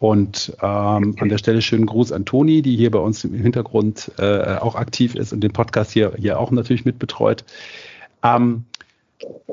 Und 0.00 0.56
ähm, 0.62 1.14
an 1.20 1.28
der 1.28 1.36
Stelle 1.36 1.60
schönen 1.60 1.84
Gruß 1.84 2.10
an 2.12 2.24
Toni, 2.24 2.62
die 2.62 2.74
hier 2.74 2.90
bei 2.90 2.98
uns 2.98 3.22
im 3.22 3.34
Hintergrund 3.34 4.10
äh, 4.18 4.56
auch 4.56 4.74
aktiv 4.74 5.14
ist 5.14 5.34
und 5.34 5.42
den 5.42 5.52
Podcast 5.52 5.92
hier, 5.92 6.14
hier 6.16 6.40
auch 6.40 6.50
natürlich 6.50 6.86
mitbetreut. 6.86 7.44
Ähm, 8.22 8.64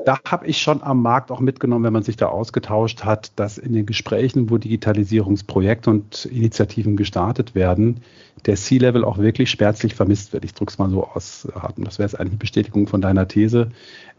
da 0.06 0.18
habe 0.24 0.46
ich 0.46 0.62
schon 0.62 0.82
am 0.82 1.02
Markt 1.02 1.30
auch 1.30 1.40
mitgenommen, 1.40 1.84
wenn 1.84 1.92
man 1.92 2.02
sich 2.02 2.16
da 2.16 2.28
ausgetauscht 2.28 3.04
hat, 3.04 3.32
dass 3.36 3.58
in 3.58 3.74
den 3.74 3.84
Gesprächen, 3.84 4.48
wo 4.48 4.56
Digitalisierungsprojekte 4.56 5.90
und 5.90 6.24
Initiativen 6.24 6.96
gestartet 6.96 7.54
werden, 7.54 8.00
der 8.46 8.56
C-Level 8.56 9.04
auch 9.04 9.18
wirklich 9.18 9.50
schmerzlich 9.50 9.94
vermisst 9.94 10.32
wird. 10.32 10.46
Ich 10.46 10.54
drücke 10.54 10.70
es 10.70 10.78
mal 10.78 10.88
so 10.88 11.04
aus. 11.04 11.46
Das 11.76 11.98
wäre 11.98 12.08
jetzt 12.08 12.18
eigentlich 12.18 12.32
eine 12.32 12.38
Bestätigung 12.38 12.86
von 12.86 13.02
deiner 13.02 13.28
These. 13.28 13.68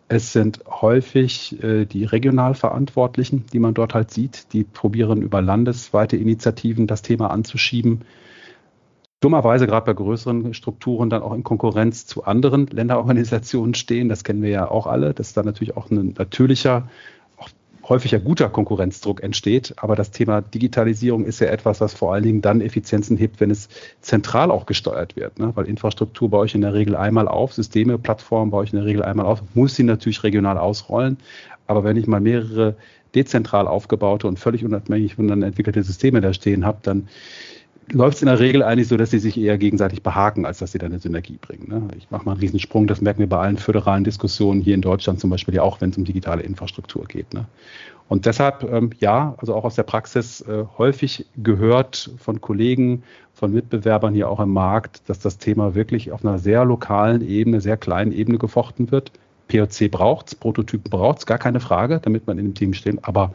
Es 0.09 0.33
sind 0.33 0.63
häufig 0.67 1.63
äh, 1.63 1.85
die 1.85 2.03
regional 2.03 2.55
Verantwortlichen, 2.55 3.45
die 3.53 3.59
man 3.59 3.73
dort 3.73 3.93
halt 3.93 4.11
sieht, 4.11 4.51
die 4.53 4.63
probieren 4.63 5.21
über 5.21 5.41
landesweite 5.41 6.17
Initiativen 6.17 6.87
das 6.87 7.01
Thema 7.01 7.29
anzuschieben 7.31 8.03
dummerweise 9.19 9.67
gerade 9.67 9.85
bei 9.85 9.93
größeren 9.93 10.53
Strukturen 10.53 11.09
dann 11.09 11.21
auch 11.21 11.33
in 11.33 11.43
Konkurrenz 11.43 12.05
zu 12.05 12.23
anderen 12.23 12.67
Länderorganisationen 12.67 13.73
stehen. 13.73 14.09
Das 14.09 14.23
kennen 14.23 14.41
wir 14.41 14.49
ja 14.49 14.69
auch 14.69 14.87
alle, 14.87 15.13
dass 15.13 15.33
da 15.33 15.43
natürlich 15.43 15.75
auch 15.75 15.89
ein 15.89 16.15
natürlicher, 16.17 16.89
häufiger 17.89 18.19
guter 18.19 18.50
Konkurrenzdruck 18.50 19.22
entsteht. 19.24 19.74
Aber 19.77 19.96
das 19.96 20.12
Thema 20.12 20.41
Digitalisierung 20.41 21.25
ist 21.25 21.41
ja 21.41 21.48
etwas, 21.48 21.81
was 21.81 21.93
vor 21.93 22.13
allen 22.13 22.24
Dingen 22.24 22.41
dann 22.41 22.62
Effizienzen 22.62 23.17
hebt, 23.17 23.39
wenn 23.39 23.51
es 23.51 23.67
zentral 24.00 24.51
auch 24.51 24.67
gesteuert 24.67 25.15
wird. 25.15 25.39
Ne? 25.39 25.51
Weil 25.55 25.65
Infrastruktur 25.65 26.29
bei 26.29 26.38
euch 26.38 26.55
in 26.55 26.62
der 26.62 26.74
Regel 26.74 26.96
einmal 26.96 27.27
auf, 27.27 27.53
Systeme, 27.53 27.98
Plattformen 27.98 28.51
bei 28.51 28.58
euch 28.60 28.72
in 28.72 28.77
der 28.77 28.86
Regel 28.86 29.03
einmal 29.03 29.25
auf, 29.25 29.41
muss 29.55 29.75
sie 29.75 29.84
natürlich 29.84 30.24
regional 30.24 30.58
ausrollen. 30.58 31.17
Aber 31.67 31.84
wenn 31.84 31.98
ich 31.98 32.08
mal 32.08 32.22
mehrere 32.22 32.75
dezentral 33.15 33.67
aufgebaute 33.67 34.27
und 34.27 34.39
völlig 34.39 34.63
unabhängig 34.63 35.15
voneinander 35.15 35.48
entwickelte 35.48 35.81
Systeme 35.81 36.22
da 36.22 36.31
stehen 36.34 36.65
habe, 36.65 36.79
dann 36.84 37.08
läuft 37.91 38.17
es 38.17 38.22
in 38.22 38.27
der 38.27 38.39
Regel 38.39 38.63
eigentlich 38.63 38.88
so, 38.88 38.98
dass 38.98 39.12
sie 39.12 39.19
sich 39.19 39.38
eher 39.39 39.58
gegenseitig 39.58 40.03
behaken, 40.03 40.46
als 40.46 40.60
dass 40.60 40.72
sie 40.72 40.77
dann 40.77 40.91
eine 40.91 41.00
Synergie 41.00 41.38
bringen. 41.39 41.67
Ne? 41.69 41.88
Ich 41.98 42.10
mache 42.12 42.25
mal 42.25 42.31
einen 42.31 42.41
Riesensprung, 42.41 42.88
das 42.88 43.01
merken 43.01 43.19
wir 43.19 43.29
bei 43.29 43.39
allen 43.39 43.58
föderalen 43.58 44.03
Diskussionen 44.03 44.62
hier 44.62 44.75
in 44.75 44.81
Deutschland 44.81 45.19
zum 45.19 45.29
Beispiel 45.29 45.55
ja 45.55 45.63
auch, 45.63 45.81
wenn 45.81 45.89
es 45.89 45.98
um 45.98 46.05
digitale 46.05 46.43
Infrastruktur 46.43 47.05
geht. 47.05 47.34
Ne? 47.34 47.46
Und 48.08 48.25
deshalb, 48.25 48.63
ähm, 48.63 48.89
ja, 49.00 49.36
also 49.38 49.53
auch 49.53 49.63
aus 49.63 49.75
der 49.75 49.84
Praxis 49.84 50.41
äh, 50.41 50.65
häufig 50.77 51.27
gehört 51.38 52.12
von 52.17 52.41
Kollegen, 52.41 53.03
von 53.34 53.53
Mitbewerbern 53.53 54.13
hier 54.13 54.29
auch 54.29 54.39
im 54.39 54.51
Markt, 54.51 55.08
dass 55.08 55.19
das 55.19 55.38
Thema 55.38 55.75
wirklich 55.75 56.12
auf 56.12 56.25
einer 56.25 56.39
sehr 56.39 56.65
lokalen 56.65 57.22
Ebene, 57.22 57.62
sehr 57.62 57.77
kleinen 57.77 58.12
Ebene 58.12 58.39
gefochten 58.39 58.91
wird. 58.91 59.12
POC 59.48 59.91
braucht's, 59.91 60.36
Prototypen 60.36 60.89
braucht's, 60.89 61.25
gar 61.25 61.38
keine 61.38 61.60
Frage, 61.60 62.00
damit 62.01 62.27
man 62.27 62.38
in 62.39 62.46
dem 62.46 62.53
Team 62.55 62.74
steht, 62.74 62.98
aber 63.03 63.34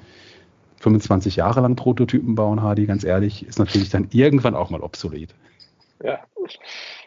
25 0.84 1.36
Jahre 1.36 1.62
lang 1.62 1.76
Prototypen 1.76 2.34
bauen, 2.34 2.60
Hardy, 2.60 2.84
ganz 2.86 3.04
ehrlich, 3.04 3.46
ist 3.46 3.58
natürlich 3.58 3.88
dann 3.88 4.08
irgendwann 4.12 4.54
auch 4.54 4.68
mal 4.68 4.82
obsolet. 4.82 5.34
Ja. 6.02 6.20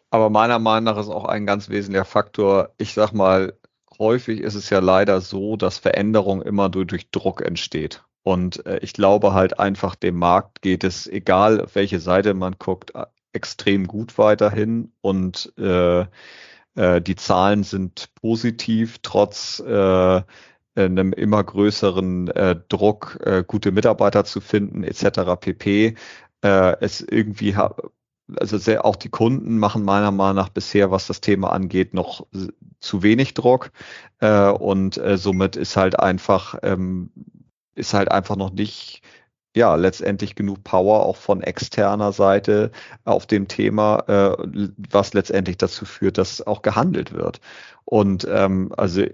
Aber 0.09 0.31
meiner 0.31 0.57
Meinung 0.57 0.85
nach 0.85 0.97
ist 0.99 1.09
auch 1.09 1.25
ein 1.25 1.45
ganz 1.45 1.69
wesentlicher 1.69 2.05
Faktor, 2.05 2.71
ich 2.77 2.93
sag 2.93 3.11
mal, 3.11 3.53
häufig 3.99 4.41
ist 4.41 4.55
es 4.55 4.71
ja 4.71 4.79
leider 4.79 5.21
so, 5.21 5.57
dass 5.57 5.77
Veränderung 5.77 6.41
immer 6.41 6.69
durch, 6.69 6.87
durch 6.87 7.11
Druck 7.11 7.41
entsteht. 7.41 8.03
Und 8.23 8.65
äh, 8.65 8.79
ich 8.79 8.93
glaube 8.93 9.33
halt 9.33 9.59
einfach, 9.59 9.95
dem 9.95 10.17
Markt 10.17 10.61
geht 10.63 10.83
es, 10.83 11.05
egal 11.07 11.61
auf 11.61 11.75
welche 11.75 11.99
Seite 11.99 12.33
man 12.33 12.55
guckt, 12.57 12.93
extrem 13.31 13.85
gut 13.85 14.17
weiterhin. 14.17 14.91
Und 15.01 15.53
äh, 15.59 16.01
äh, 16.75 17.01
die 17.01 17.15
Zahlen 17.15 17.63
sind 17.63 18.09
positiv, 18.15 18.97
trotz 19.03 19.59
äh, 19.59 20.21
einem 20.85 21.13
immer 21.13 21.43
größeren 21.43 22.29
äh, 22.29 22.55
Druck, 22.69 23.19
äh, 23.23 23.43
gute 23.45 23.71
Mitarbeiter 23.71 24.25
zu 24.25 24.41
finden, 24.41 24.83
etc. 24.83 25.35
pp. 25.39 25.95
Äh, 26.41 26.75
es 26.81 27.01
irgendwie 27.01 27.55
also 28.35 28.57
sehr, 28.57 28.85
auch 28.85 28.95
die 28.95 29.09
Kunden 29.09 29.57
machen 29.57 29.83
meiner 29.83 30.11
Meinung 30.11 30.35
nach 30.35 30.49
bisher, 30.49 30.91
was 30.91 31.07
das 31.07 31.21
Thema 31.21 31.51
angeht, 31.51 31.93
noch 31.93 32.27
zu 32.79 33.03
wenig 33.03 33.33
Druck 33.33 33.71
äh, 34.19 34.49
und 34.49 34.97
äh, 34.97 35.17
somit 35.17 35.55
ist 35.55 35.77
halt 35.77 35.99
einfach 35.99 36.55
ähm, 36.63 37.11
ist 37.75 37.93
halt 37.93 38.11
einfach 38.11 38.35
noch 38.35 38.51
nicht 38.51 39.01
ja 39.55 39.75
letztendlich 39.75 40.35
genug 40.35 40.63
Power 40.63 41.05
auch 41.05 41.15
von 41.15 41.41
externer 41.41 42.11
Seite 42.11 42.71
auf 43.05 43.25
dem 43.25 43.47
Thema, 43.47 44.03
äh, 44.07 44.69
was 44.91 45.13
letztendlich 45.13 45.57
dazu 45.57 45.85
führt, 45.85 46.17
dass 46.17 46.45
auch 46.45 46.61
gehandelt 46.61 47.13
wird. 47.13 47.39
Und 47.85 48.27
ähm, 48.29 48.73
also 48.77 49.05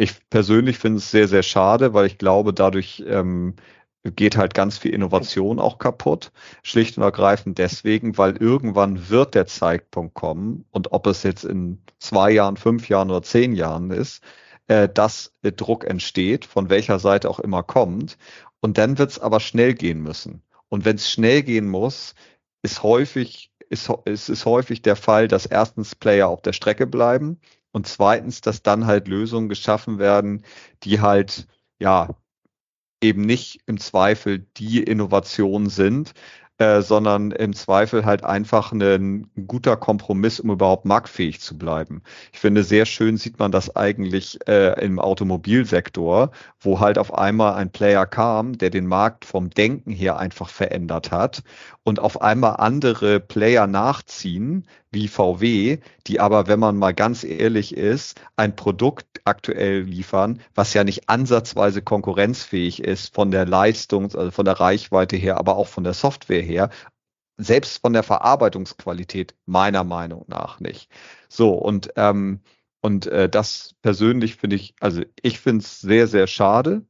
ich 0.00 0.30
persönlich 0.30 0.78
finde 0.78 0.98
es 0.98 1.10
sehr, 1.10 1.28
sehr 1.28 1.42
schade, 1.42 1.92
weil 1.92 2.06
ich 2.06 2.16
glaube, 2.16 2.54
dadurch 2.54 3.04
ähm, 3.06 3.54
geht 4.02 4.38
halt 4.38 4.54
ganz 4.54 4.78
viel 4.78 4.94
Innovation 4.94 5.58
auch 5.58 5.76
kaputt. 5.76 6.32
Schlicht 6.62 6.96
und 6.96 7.04
ergreifend 7.04 7.58
deswegen, 7.58 8.16
weil 8.16 8.38
irgendwann 8.38 9.10
wird 9.10 9.34
der 9.34 9.46
Zeitpunkt 9.46 10.14
kommen 10.14 10.64
und 10.70 10.92
ob 10.92 11.06
es 11.06 11.22
jetzt 11.22 11.44
in 11.44 11.82
zwei 11.98 12.30
Jahren, 12.30 12.56
fünf 12.56 12.88
Jahren 12.88 13.10
oder 13.10 13.22
zehn 13.22 13.54
Jahren 13.54 13.90
ist, 13.90 14.22
äh, 14.68 14.88
dass 14.88 15.34
äh, 15.42 15.52
Druck 15.52 15.84
entsteht, 15.84 16.46
von 16.46 16.70
welcher 16.70 16.98
Seite 16.98 17.28
auch 17.28 17.38
immer 17.38 17.62
kommt. 17.62 18.16
Und 18.60 18.78
dann 18.78 18.96
wird 18.96 19.10
es 19.10 19.18
aber 19.18 19.38
schnell 19.38 19.74
gehen 19.74 20.00
müssen. 20.00 20.42
Und 20.70 20.86
wenn 20.86 20.96
es 20.96 21.10
schnell 21.10 21.42
gehen 21.42 21.68
muss, 21.68 22.14
ist 22.62 22.82
häufig, 22.82 23.52
ist, 23.68 23.90
ist, 24.06 24.30
ist 24.30 24.46
häufig 24.46 24.80
der 24.80 24.96
Fall, 24.96 25.28
dass 25.28 25.44
erstens 25.44 25.94
Player 25.94 26.28
auf 26.28 26.40
der 26.40 26.54
Strecke 26.54 26.86
bleiben 26.86 27.38
und 27.72 27.86
zweitens, 27.86 28.40
dass 28.40 28.62
dann 28.62 28.86
halt 28.86 29.08
Lösungen 29.08 29.48
geschaffen 29.48 29.98
werden, 29.98 30.44
die 30.82 31.00
halt, 31.00 31.46
ja, 31.78 32.08
eben 33.02 33.22
nicht 33.22 33.60
im 33.66 33.78
Zweifel 33.78 34.40
die 34.56 34.82
Innovation 34.82 35.68
sind, 35.68 36.12
äh, 36.60 36.82
sondern 36.82 37.30
im 37.30 37.54
Zweifel 37.54 38.04
halt 38.04 38.22
einfach 38.22 38.72
ein 38.72 39.30
guter 39.46 39.78
Kompromiss, 39.78 40.40
um 40.40 40.50
überhaupt 40.50 40.84
marktfähig 40.84 41.40
zu 41.40 41.56
bleiben. 41.56 42.02
Ich 42.34 42.38
finde, 42.38 42.64
sehr 42.64 42.84
schön 42.84 43.16
sieht 43.16 43.38
man 43.38 43.50
das 43.50 43.74
eigentlich 43.76 44.38
äh, 44.46 44.78
im 44.84 44.98
Automobilsektor, 44.98 46.32
wo 46.60 46.78
halt 46.80 46.98
auf 46.98 47.14
einmal 47.14 47.54
ein 47.54 47.72
Player 47.72 48.04
kam, 48.04 48.58
der 48.58 48.68
den 48.68 48.86
Markt 48.86 49.24
vom 49.24 49.48
Denken 49.48 49.90
her 49.92 50.18
einfach 50.18 50.50
verändert 50.50 51.10
hat 51.10 51.42
und 51.82 51.98
auf 51.98 52.20
einmal 52.20 52.56
andere 52.56 53.20
Player 53.20 53.66
nachziehen, 53.66 54.66
wie 54.92 55.08
VW, 55.08 55.78
die 56.06 56.20
aber, 56.20 56.46
wenn 56.48 56.58
man 56.58 56.76
mal 56.76 56.94
ganz 56.94 57.24
ehrlich 57.24 57.76
ist, 57.76 58.20
ein 58.36 58.56
Produkt 58.56 59.20
aktuell 59.24 59.82
liefern, 59.82 60.40
was 60.54 60.74
ja 60.74 60.84
nicht 60.84 61.08
ansatzweise 61.08 61.82
konkurrenzfähig 61.82 62.82
ist 62.82 63.14
von 63.14 63.30
der 63.30 63.46
Leistung, 63.46 64.04
also 64.14 64.30
von 64.30 64.44
der 64.44 64.58
Reichweite 64.60 65.16
her, 65.16 65.38
aber 65.38 65.56
auch 65.56 65.68
von 65.68 65.84
der 65.84 65.94
Software 65.94 66.42
her, 66.42 66.70
selbst 67.36 67.80
von 67.80 67.92
der 67.92 68.02
Verarbeitungsqualität 68.02 69.34
meiner 69.46 69.84
Meinung 69.84 70.24
nach 70.28 70.60
nicht. 70.60 70.90
So 71.28 71.54
und 71.54 71.92
ähm, 71.96 72.40
und 72.82 73.06
äh, 73.06 73.28
das 73.28 73.74
persönlich 73.82 74.36
finde 74.36 74.56
ich, 74.56 74.74
also 74.80 75.02
ich 75.22 75.40
finde 75.40 75.64
es 75.64 75.80
sehr 75.80 76.06
sehr 76.06 76.26
schade. 76.26 76.86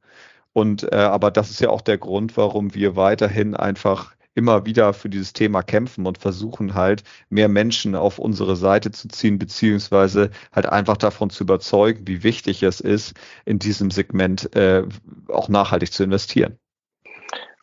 Und 0.52 0.92
äh, 0.92 0.96
aber 0.96 1.30
das 1.30 1.50
ist 1.50 1.60
ja 1.60 1.70
auch 1.70 1.80
der 1.82 1.98
Grund, 1.98 2.36
warum 2.36 2.74
wir 2.74 2.96
weiterhin 2.96 3.54
einfach 3.56 4.14
immer 4.34 4.64
wieder 4.64 4.92
für 4.92 5.08
dieses 5.08 5.32
Thema 5.32 5.62
kämpfen 5.62 6.06
und 6.06 6.18
versuchen 6.18 6.74
halt 6.74 7.02
mehr 7.28 7.48
Menschen 7.48 7.94
auf 7.94 8.18
unsere 8.18 8.56
Seite 8.56 8.90
zu 8.90 9.08
ziehen, 9.08 9.38
beziehungsweise 9.38 10.30
halt 10.52 10.66
einfach 10.66 10.96
davon 10.96 11.30
zu 11.30 11.44
überzeugen, 11.44 12.06
wie 12.06 12.22
wichtig 12.22 12.62
es 12.62 12.80
ist, 12.80 13.14
in 13.44 13.58
diesem 13.58 13.90
Segment 13.90 14.54
äh, 14.54 14.84
auch 15.28 15.48
nachhaltig 15.48 15.92
zu 15.92 16.04
investieren. 16.04 16.58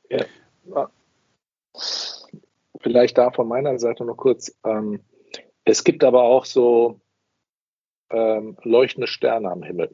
Ja. 0.10 0.26
Vielleicht 2.82 3.18
da 3.18 3.32
von 3.32 3.48
meiner 3.48 3.80
Seite 3.80 4.06
noch 4.06 4.18
kurz. 4.18 4.56
Ähm, 4.66 5.02
es 5.64 5.84
gibt 5.84 6.04
aber 6.04 6.24
auch 6.24 6.46
so 6.46 7.00
ähm, 8.10 8.58
leuchtende 8.64 9.08
Sterne 9.08 9.52
am 9.52 9.64
Himmel. 9.64 9.90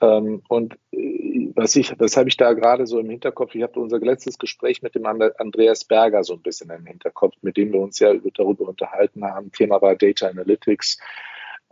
Ähm, 0.00 0.42
und 0.48 0.78
äh, 0.92 1.27
was 1.54 1.76
ich, 1.76 1.92
das 1.98 2.16
habe 2.16 2.28
ich 2.28 2.36
da 2.36 2.52
gerade 2.52 2.86
so 2.86 2.98
im 2.98 3.10
Hinterkopf. 3.10 3.54
Ich 3.54 3.62
habe 3.62 3.80
unser 3.80 3.98
letztes 3.98 4.38
Gespräch 4.38 4.82
mit 4.82 4.94
dem 4.94 5.06
Andreas 5.06 5.84
Berger 5.84 6.24
so 6.24 6.34
ein 6.34 6.42
bisschen 6.42 6.70
im 6.70 6.86
Hinterkopf, 6.86 7.34
mit 7.42 7.56
dem 7.56 7.72
wir 7.72 7.80
uns 7.80 7.98
ja 7.98 8.12
darüber 8.34 8.68
unterhalten 8.68 9.24
haben. 9.24 9.52
Thema 9.52 9.80
war 9.80 9.96
Data 9.96 10.28
Analytics, 10.28 10.98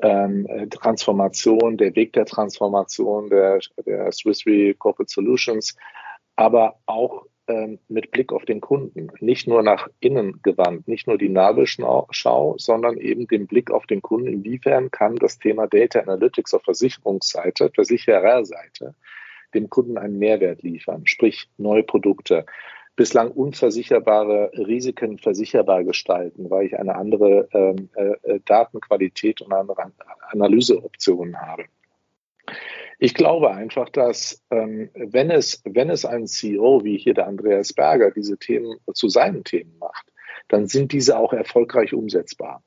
ähm, 0.03 0.47
äh, 0.47 0.67
Transformation, 0.69 1.77
der 1.77 1.95
Weg 1.95 2.13
der 2.13 2.27
Transformation 2.27 3.31
der, 3.31 3.61
der 3.85 4.13
Swiss 4.13 4.47
Re 4.47 4.75
Corporate 4.75 5.11
Solutions, 5.11 5.77
aber 6.37 6.79
auch 6.87 7.27
ähm, 7.49 7.79
mit 7.89 8.11
Blick 8.11 8.33
auf 8.33 8.45
den 8.45 8.61
Kunden, 8.61 9.09
nicht 9.21 9.47
nur 9.47 9.63
nach 9.63 9.89
innen 10.01 10.41
gewandt, 10.43 10.89
nicht 10.89 11.07
nur 11.07 11.17
die 11.17 11.29
Nabelschau, 11.29 12.57
sondern 12.59 12.99
eben 12.99 13.27
den 13.29 13.47
Blick 13.47 13.71
auf 13.71 13.87
den 13.87 14.03
Kunden. 14.03 14.27
Inwiefern 14.27 14.91
kann 14.91 15.17
das 15.17 15.39
Thema 15.39 15.67
Data 15.67 16.01
Analytics 16.01 16.55
auf 16.55 16.63
Versicherungsseite, 16.65 17.71
Versichererseite, 17.73 18.95
dem 19.55 19.71
Kunden 19.71 19.99
einen 19.99 20.19
Mehrwert 20.19 20.63
liefern, 20.63 21.07
sprich 21.07 21.49
neue 21.57 21.83
Produkte, 21.83 22.47
bislang 22.97 23.31
unversicherbare 23.31 24.51
Risiken 24.55 25.19
versicherbar 25.19 25.85
gestalten, 25.85 26.51
weil 26.51 26.67
ich 26.67 26.79
eine 26.79 26.97
andere 26.97 27.49
ähm, 27.53 27.91
äh, 27.95 28.41
Datenqualität 28.45 29.43
und 29.43 29.53
andere 29.53 29.93
Analyseoptionen 30.31 31.41
habe. 31.41 31.65
Ich 32.99 33.13
glaube 33.13 33.51
einfach, 33.51 33.91
dass 33.91 34.43
ähm, 34.51 34.89
wenn 34.95 35.31
es 35.31 35.63
wenn 35.65 35.91
es 35.91 36.07
ein 36.07 36.27
CEO 36.27 36.85
wie 36.85 36.97
hier 36.97 37.13
der 37.13 37.27
Andreas 37.27 37.75
Berger 37.75 38.11
diese 38.11 38.39
Themen 38.39 38.79
zu 38.95 39.09
seinen 39.09 39.45
Themen 39.45 39.77
macht, 39.79 40.11
dann 40.49 40.67
sind 40.67 40.93
diese 40.93 41.19
auch 41.19 41.35
erfolgreich 41.35 41.93
umsetzbar. 41.93 42.63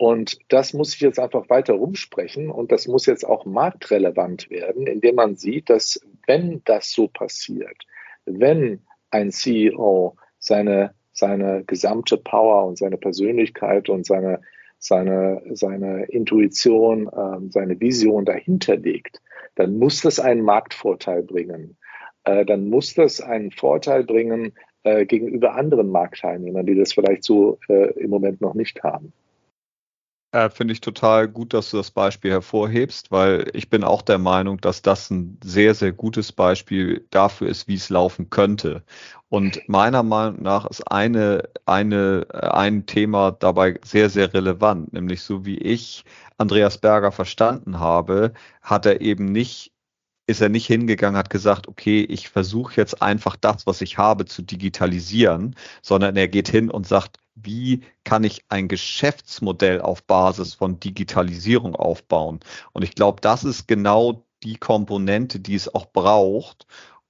Und 0.00 0.38
das 0.48 0.72
muss 0.72 0.94
ich 0.94 1.00
jetzt 1.02 1.18
einfach 1.18 1.50
weiter 1.50 1.74
rumsprechen 1.74 2.48
und 2.48 2.72
das 2.72 2.88
muss 2.88 3.04
jetzt 3.04 3.22
auch 3.22 3.44
marktrelevant 3.44 4.48
werden, 4.48 4.86
indem 4.86 5.16
man 5.16 5.36
sieht, 5.36 5.68
dass 5.68 6.00
wenn 6.26 6.62
das 6.64 6.90
so 6.90 7.06
passiert, 7.06 7.76
wenn 8.24 8.80
ein 9.10 9.30
CEO 9.30 10.16
seine, 10.38 10.94
seine 11.12 11.64
gesamte 11.64 12.16
Power 12.16 12.66
und 12.66 12.78
seine 12.78 12.96
Persönlichkeit 12.96 13.90
und 13.90 14.06
seine, 14.06 14.40
seine, 14.78 15.42
seine 15.52 16.04
Intuition, 16.06 17.06
äh, 17.08 17.50
seine 17.50 17.78
Vision 17.78 18.24
dahinter 18.24 18.78
legt, 18.78 19.20
dann 19.54 19.76
muss 19.76 20.00
das 20.00 20.18
einen 20.18 20.40
Marktvorteil 20.40 21.24
bringen. 21.24 21.76
Äh, 22.24 22.46
dann 22.46 22.70
muss 22.70 22.94
das 22.94 23.20
einen 23.20 23.50
Vorteil 23.50 24.04
bringen 24.04 24.54
äh, 24.82 25.04
gegenüber 25.04 25.56
anderen 25.56 25.90
Marktteilnehmern, 25.90 26.64
die 26.64 26.74
das 26.74 26.94
vielleicht 26.94 27.22
so 27.22 27.58
äh, 27.68 27.90
im 28.00 28.08
Moment 28.08 28.40
noch 28.40 28.54
nicht 28.54 28.82
haben. 28.82 29.12
Äh, 30.32 30.48
Finde 30.50 30.72
ich 30.72 30.80
total 30.80 31.26
gut, 31.26 31.52
dass 31.54 31.70
du 31.70 31.76
das 31.78 31.90
Beispiel 31.90 32.30
hervorhebst, 32.30 33.10
weil 33.10 33.50
ich 33.52 33.68
bin 33.68 33.82
auch 33.82 34.00
der 34.02 34.18
Meinung, 34.18 34.60
dass 34.60 34.80
das 34.80 35.10
ein 35.10 35.38
sehr, 35.42 35.74
sehr 35.74 35.90
gutes 35.92 36.30
Beispiel 36.30 37.04
dafür 37.10 37.48
ist, 37.48 37.66
wie 37.66 37.74
es 37.74 37.88
laufen 37.90 38.30
könnte. 38.30 38.84
Und 39.28 39.60
meiner 39.68 40.04
Meinung 40.04 40.42
nach 40.42 40.66
ist 40.66 40.82
eine, 40.90 41.48
eine, 41.66 42.26
äh, 42.32 42.46
ein 42.48 42.86
Thema 42.86 43.32
dabei 43.32 43.80
sehr, 43.84 44.08
sehr 44.08 44.32
relevant, 44.32 44.92
nämlich 44.92 45.22
so 45.22 45.44
wie 45.44 45.58
ich 45.58 46.04
Andreas 46.38 46.78
Berger 46.78 47.10
verstanden 47.12 47.80
habe, 47.80 48.32
hat 48.62 48.86
er 48.86 49.00
eben 49.00 49.26
nicht 49.26 49.72
ist 50.26 50.40
er 50.40 50.48
nicht 50.48 50.66
hingegangen, 50.66 51.18
hat 51.18 51.30
gesagt, 51.30 51.66
okay, 51.68 52.02
ich 52.02 52.28
versuche 52.28 52.76
jetzt 52.76 53.02
einfach 53.02 53.36
das, 53.36 53.66
was 53.66 53.80
ich 53.80 53.98
habe, 53.98 54.26
zu 54.26 54.42
digitalisieren, 54.42 55.56
sondern 55.82 56.16
er 56.16 56.28
geht 56.28 56.48
hin 56.48 56.70
und 56.70 56.86
sagt, 56.86 57.18
wie 57.42 57.82
kann 58.04 58.24
ich 58.24 58.44
ein 58.48 58.68
Geschäftsmodell 58.68 59.80
auf 59.80 60.02
Basis 60.04 60.54
von 60.54 60.80
Digitalisierung 60.80 61.74
aufbauen? 61.76 62.40
Und 62.72 62.82
ich 62.82 62.94
glaube, 62.94 63.20
das 63.20 63.44
ist 63.44 63.68
genau 63.68 64.24
die 64.42 64.56
Komponente, 64.56 65.40
die 65.40 65.54
es 65.54 65.74
auch 65.74 65.86
braucht, 65.86 66.66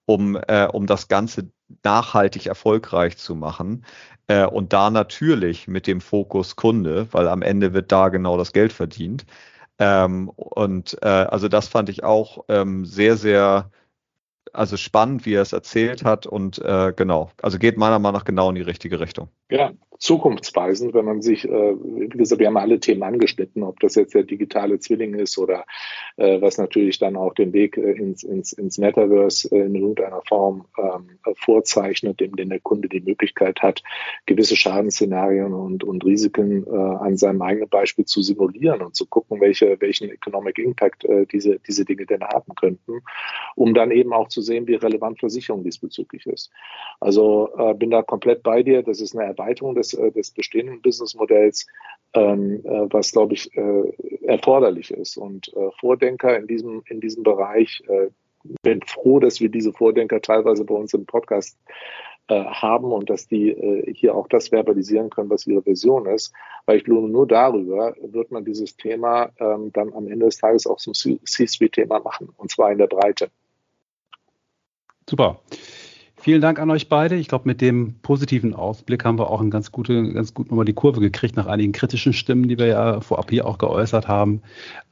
um, 0.07 0.37
äh, 0.49 0.67
um 0.67 0.87
das 0.87 1.09
Ganze 1.09 1.51
nachhaltig 1.85 2.47
erfolgreich 2.47 3.17
zu 3.17 3.35
machen. 3.35 3.85
Äh, 4.27 4.47
und 4.47 4.73
da 4.73 4.91
natürlich 4.91 5.69
mit 5.69 5.87
dem 5.87 6.01
Fokus 6.01 6.57
Kunde, 6.57 7.09
weil 7.13 7.29
am 7.29 7.43
Ende 7.43 7.73
wird 7.73 7.93
da 7.93 8.09
genau 8.09 8.37
das 8.37 8.53
Geld 8.53 8.73
verdient. 8.73 9.25
Ähm, 9.79 10.29
und 10.31 10.99
äh, 11.03 11.07
also 11.07 11.49
das 11.49 11.69
fand 11.69 11.89
ich 11.89 12.05
auch 12.05 12.45
ähm, 12.49 12.85
sehr, 12.85 13.17
sehr 13.17 13.71
also 14.53 14.77
spannend, 14.77 15.27
wie 15.27 15.35
er 15.35 15.43
es 15.43 15.53
erzählt 15.53 16.05
hat 16.05 16.27
und 16.27 16.59
äh, 16.59 16.93
genau, 16.95 17.31
also 17.43 17.59
geht 17.59 17.77
meiner 17.77 17.99
Meinung 17.99 18.19
nach 18.19 18.25
genau 18.25 18.49
in 18.49 18.57
die 18.57 18.63
richtige 18.63 19.01
Richtung. 19.01 19.29
Ja, 19.51 19.73
zukunftsweisend, 20.01 20.95
wenn 20.95 21.05
man 21.05 21.21
sich, 21.21 21.45
äh, 21.45 21.51
wie 21.51 22.09
gesagt, 22.09 22.41
wir 22.41 22.47
haben 22.47 22.57
alle 22.57 22.81
Themen 22.81 23.03
angeschnitten, 23.03 23.63
ob 23.63 23.79
das 23.81 23.95
jetzt 23.97 24.15
der 24.15 24.23
digitale 24.23 24.79
Zwilling 24.79 25.15
ist 25.15 25.37
oder 25.37 25.67
äh, 26.17 26.41
was 26.41 26.57
natürlich 26.57 26.99
dann 26.99 27.17
auch 27.17 27.35
den 27.35 27.53
Weg 27.53 27.77
äh, 27.77 27.93
ins, 27.93 28.23
ins, 28.23 28.53
ins 28.55 28.79
Metaverse 28.79 29.55
äh, 29.55 29.67
in 29.67 29.75
irgendeiner 29.75 30.23
Form 30.27 30.65
ähm, 30.79 31.19
vorzeichnet, 31.37 32.19
dem 32.19 32.35
den 32.35 32.49
der 32.49 32.61
Kunde 32.61 32.89
die 32.89 33.01
Möglichkeit 33.01 33.61
hat, 33.61 33.83
gewisse 34.25 34.57
Schadensszenarien 34.57 35.53
und, 35.53 35.85
und 35.85 36.03
Risiken 36.03 36.67
äh, 36.67 36.71
an 36.71 37.19
seinem 37.19 37.43
eigenen 37.43 37.69
Beispiel 37.69 38.07
zu 38.07 38.23
simulieren 38.23 38.81
und 38.81 38.97
zu 38.97 39.05
gucken, 39.05 39.39
welche, 39.43 39.79
welchen 39.81 40.11
Economic 40.11 40.59
Impact 40.59 41.05
äh, 41.05 41.27
diese, 41.27 41.59
diese 41.61 41.85
Dinge 41.85 42.07
denn 42.07 42.23
haben 42.23 42.55
könnten, 42.55 43.03
um 43.55 43.75
dann 43.75 43.91
eben 43.91 44.15
auch 44.15 44.29
zu 44.29 44.41
sehen, 44.41 44.67
wie 44.67 44.77
relevant 44.77 45.21
Versicherung 45.21 45.63
diesbezüglich 45.63 46.27
ist. 46.27 46.51
Also 47.01 47.51
äh, 47.59 47.75
bin 47.75 47.91
da 47.91 48.03
komplett 48.03 48.43
bei 48.43 48.63
dir. 48.63 48.83
Das 48.83 49.03
ist 49.03 49.15
eine 49.15 49.27
Erweiterung 49.27 49.75
des, 49.75 49.90
äh, 49.95 50.11
des 50.13 50.31
bestehenden 50.31 50.83
Businessmodells, 50.83 51.67
ähm, 52.15 52.61
äh, 52.65 52.87
was, 52.91 53.13
glaube 53.13 53.35
ich, 53.35 53.55
äh, 53.57 53.93
erforderlich 54.23 54.91
ist. 54.91 55.17
Und 55.17 55.49
äh, 55.55 55.71
Vordenker 55.79 56.37
in 56.37 56.47
diesem, 56.47 56.83
in 56.87 57.01
diesem 57.01 57.23
Bereich, 57.23 57.83
äh, 57.89 58.09
bin 58.63 58.81
froh, 58.83 59.21
dass 59.21 59.41
wir 59.41 59.49
diese 59.49 59.73
Vordenker 59.73 60.21
teilweise 60.21 60.65
bei 60.65 60.75
uns 60.75 60.95
im 60.95 61.05
Podcast 61.05 61.59
äh, 62.29 62.45
haben 62.45 62.93
und 62.93 63.11
dass 63.11 63.27
die 63.27 63.51
äh, 63.51 63.93
hier 63.93 64.15
auch 64.15 64.29
das 64.29 64.49
verbalisieren 64.49 65.11
können, 65.11 65.31
was 65.31 65.47
ihre 65.47 65.65
Vision 65.67 66.07
ist. 66.07 66.33
Weil 66.65 66.79
ich 66.79 66.85
glaube, 66.85 67.09
nur 67.09 67.27
darüber 67.27 67.95
wird 68.01 68.31
man 68.31 68.45
dieses 68.45 68.77
Thema 68.77 69.31
ähm, 69.39 69.73
dann 69.73 69.93
am 69.93 70.07
Ende 70.07 70.27
des 70.27 70.39
Tages 70.39 70.67
auch 70.67 70.79
zum 70.79 70.95
C-Suite-Thema 70.95 72.01
machen, 72.01 72.31
und 72.37 72.51
zwar 72.51 72.73
in 72.73 72.79
der 72.79 72.87
Breite. 72.87 73.31
Super. 75.09 75.41
Vielen 76.23 76.43
Dank 76.43 76.59
an 76.59 76.71
euch 76.71 76.91
beide. 76.91 77.15
Ich 77.17 77.29
glaube, 77.29 77.49
mit 77.49 77.63
dem 77.63 77.95
positiven 78.03 78.55
Ausblick 78.55 79.07
haben 79.07 79.19
wir 79.19 79.31
auch 79.31 79.41
eine 79.41 79.49
ganz 79.49 79.73
gute, 79.73 80.13
ganz 80.13 80.35
gut 80.35 80.51
nochmal 80.51 80.67
die 80.67 80.75
Kurve 80.75 81.01
gekriegt 81.01 81.35
nach 81.37 81.47
einigen 81.47 81.73
kritischen 81.73 82.13
Stimmen, 82.13 82.47
die 82.47 82.59
wir 82.59 82.67
ja 82.67 83.01
vorab 83.01 83.31
hier 83.31 83.47
auch 83.47 83.57
geäußert 83.57 84.07
haben. 84.07 84.43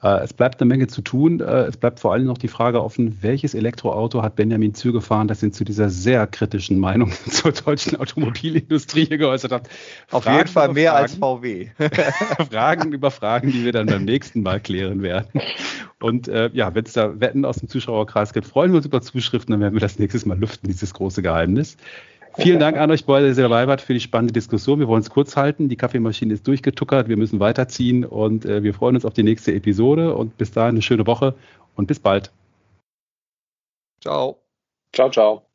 Äh, 0.02 0.20
es 0.22 0.32
bleibt 0.32 0.60
eine 0.60 0.68
Menge 0.68 0.86
zu 0.86 1.02
tun. 1.02 1.40
Äh, 1.40 1.64
es 1.64 1.76
bleibt 1.76 2.00
vor 2.00 2.14
allem 2.14 2.24
noch 2.24 2.38
die 2.38 2.48
Frage 2.48 2.82
offen, 2.82 3.18
welches 3.20 3.52
Elektroauto 3.54 4.22
hat 4.22 4.36
Benjamin 4.36 4.72
Zür 4.72 4.94
gefahren, 4.94 5.28
das 5.28 5.42
ihn 5.42 5.52
zu 5.52 5.64
dieser 5.64 5.90
sehr 5.90 6.26
kritischen 6.26 6.78
Meinung 6.78 7.12
zur 7.30 7.52
deutschen 7.52 7.96
Automobilindustrie 7.96 9.04
hier 9.04 9.18
geäußert 9.18 9.52
hat. 9.52 9.68
Auf 10.10 10.24
Fragen 10.24 10.38
jeden 10.38 10.48
Fall 10.48 10.72
mehr 10.72 10.92
Fragen, 10.92 11.02
als 11.02 11.14
VW. 11.16 11.68
Fragen 12.50 12.92
über 12.92 13.10
Fragen, 13.10 13.52
die 13.52 13.64
wir 13.64 13.72
dann 13.72 13.86
beim 13.86 14.04
nächsten 14.04 14.42
Mal 14.42 14.60
klären 14.60 15.02
werden. 15.02 15.42
Und 16.00 16.28
äh, 16.28 16.48
ja, 16.52 16.74
wenn 16.74 16.84
es 16.84 16.92
da 16.92 17.20
Wetten 17.20 17.44
aus 17.44 17.56
dem 17.56 17.68
Zuschauerkreis 17.68 18.32
gibt, 18.32 18.46
freuen 18.46 18.70
wir 18.70 18.76
uns 18.76 18.86
über 18.86 19.02
Zuschriften, 19.02 19.52
dann 19.52 19.60
werden 19.60 19.74
wir 19.74 19.80
das 19.80 19.98
nächstes 19.98 20.26
Mal 20.26 20.38
lüften, 20.38 20.68
dieses 20.68 20.94
große 21.18 21.22
Geheimnis. 21.22 21.76
Vielen 22.36 22.60
Dank 22.60 22.76
an 22.76 22.90
euch 22.90 23.04
beide, 23.04 23.28
dass 23.28 23.36
ihr 23.36 23.42
dabei 23.42 23.66
wart, 23.66 23.80
für 23.80 23.94
die 23.94 24.00
spannende 24.00 24.32
Diskussion. 24.32 24.78
Wir 24.78 24.86
wollen 24.86 25.02
es 25.02 25.10
kurz 25.10 25.36
halten. 25.36 25.68
Die 25.68 25.76
Kaffeemaschine 25.76 26.34
ist 26.34 26.46
durchgetuckert. 26.46 27.08
Wir 27.08 27.16
müssen 27.16 27.40
weiterziehen 27.40 28.04
und 28.04 28.44
äh, 28.44 28.62
wir 28.62 28.74
freuen 28.74 28.94
uns 28.94 29.04
auf 29.04 29.14
die 29.14 29.24
nächste 29.24 29.52
Episode. 29.52 30.14
Und 30.14 30.38
bis 30.38 30.52
dahin 30.52 30.76
eine 30.76 30.82
schöne 30.82 31.06
Woche 31.06 31.34
und 31.74 31.86
bis 31.86 31.98
bald. 31.98 32.30
Ciao. 34.00 34.38
Ciao, 34.92 35.10
ciao. 35.10 35.47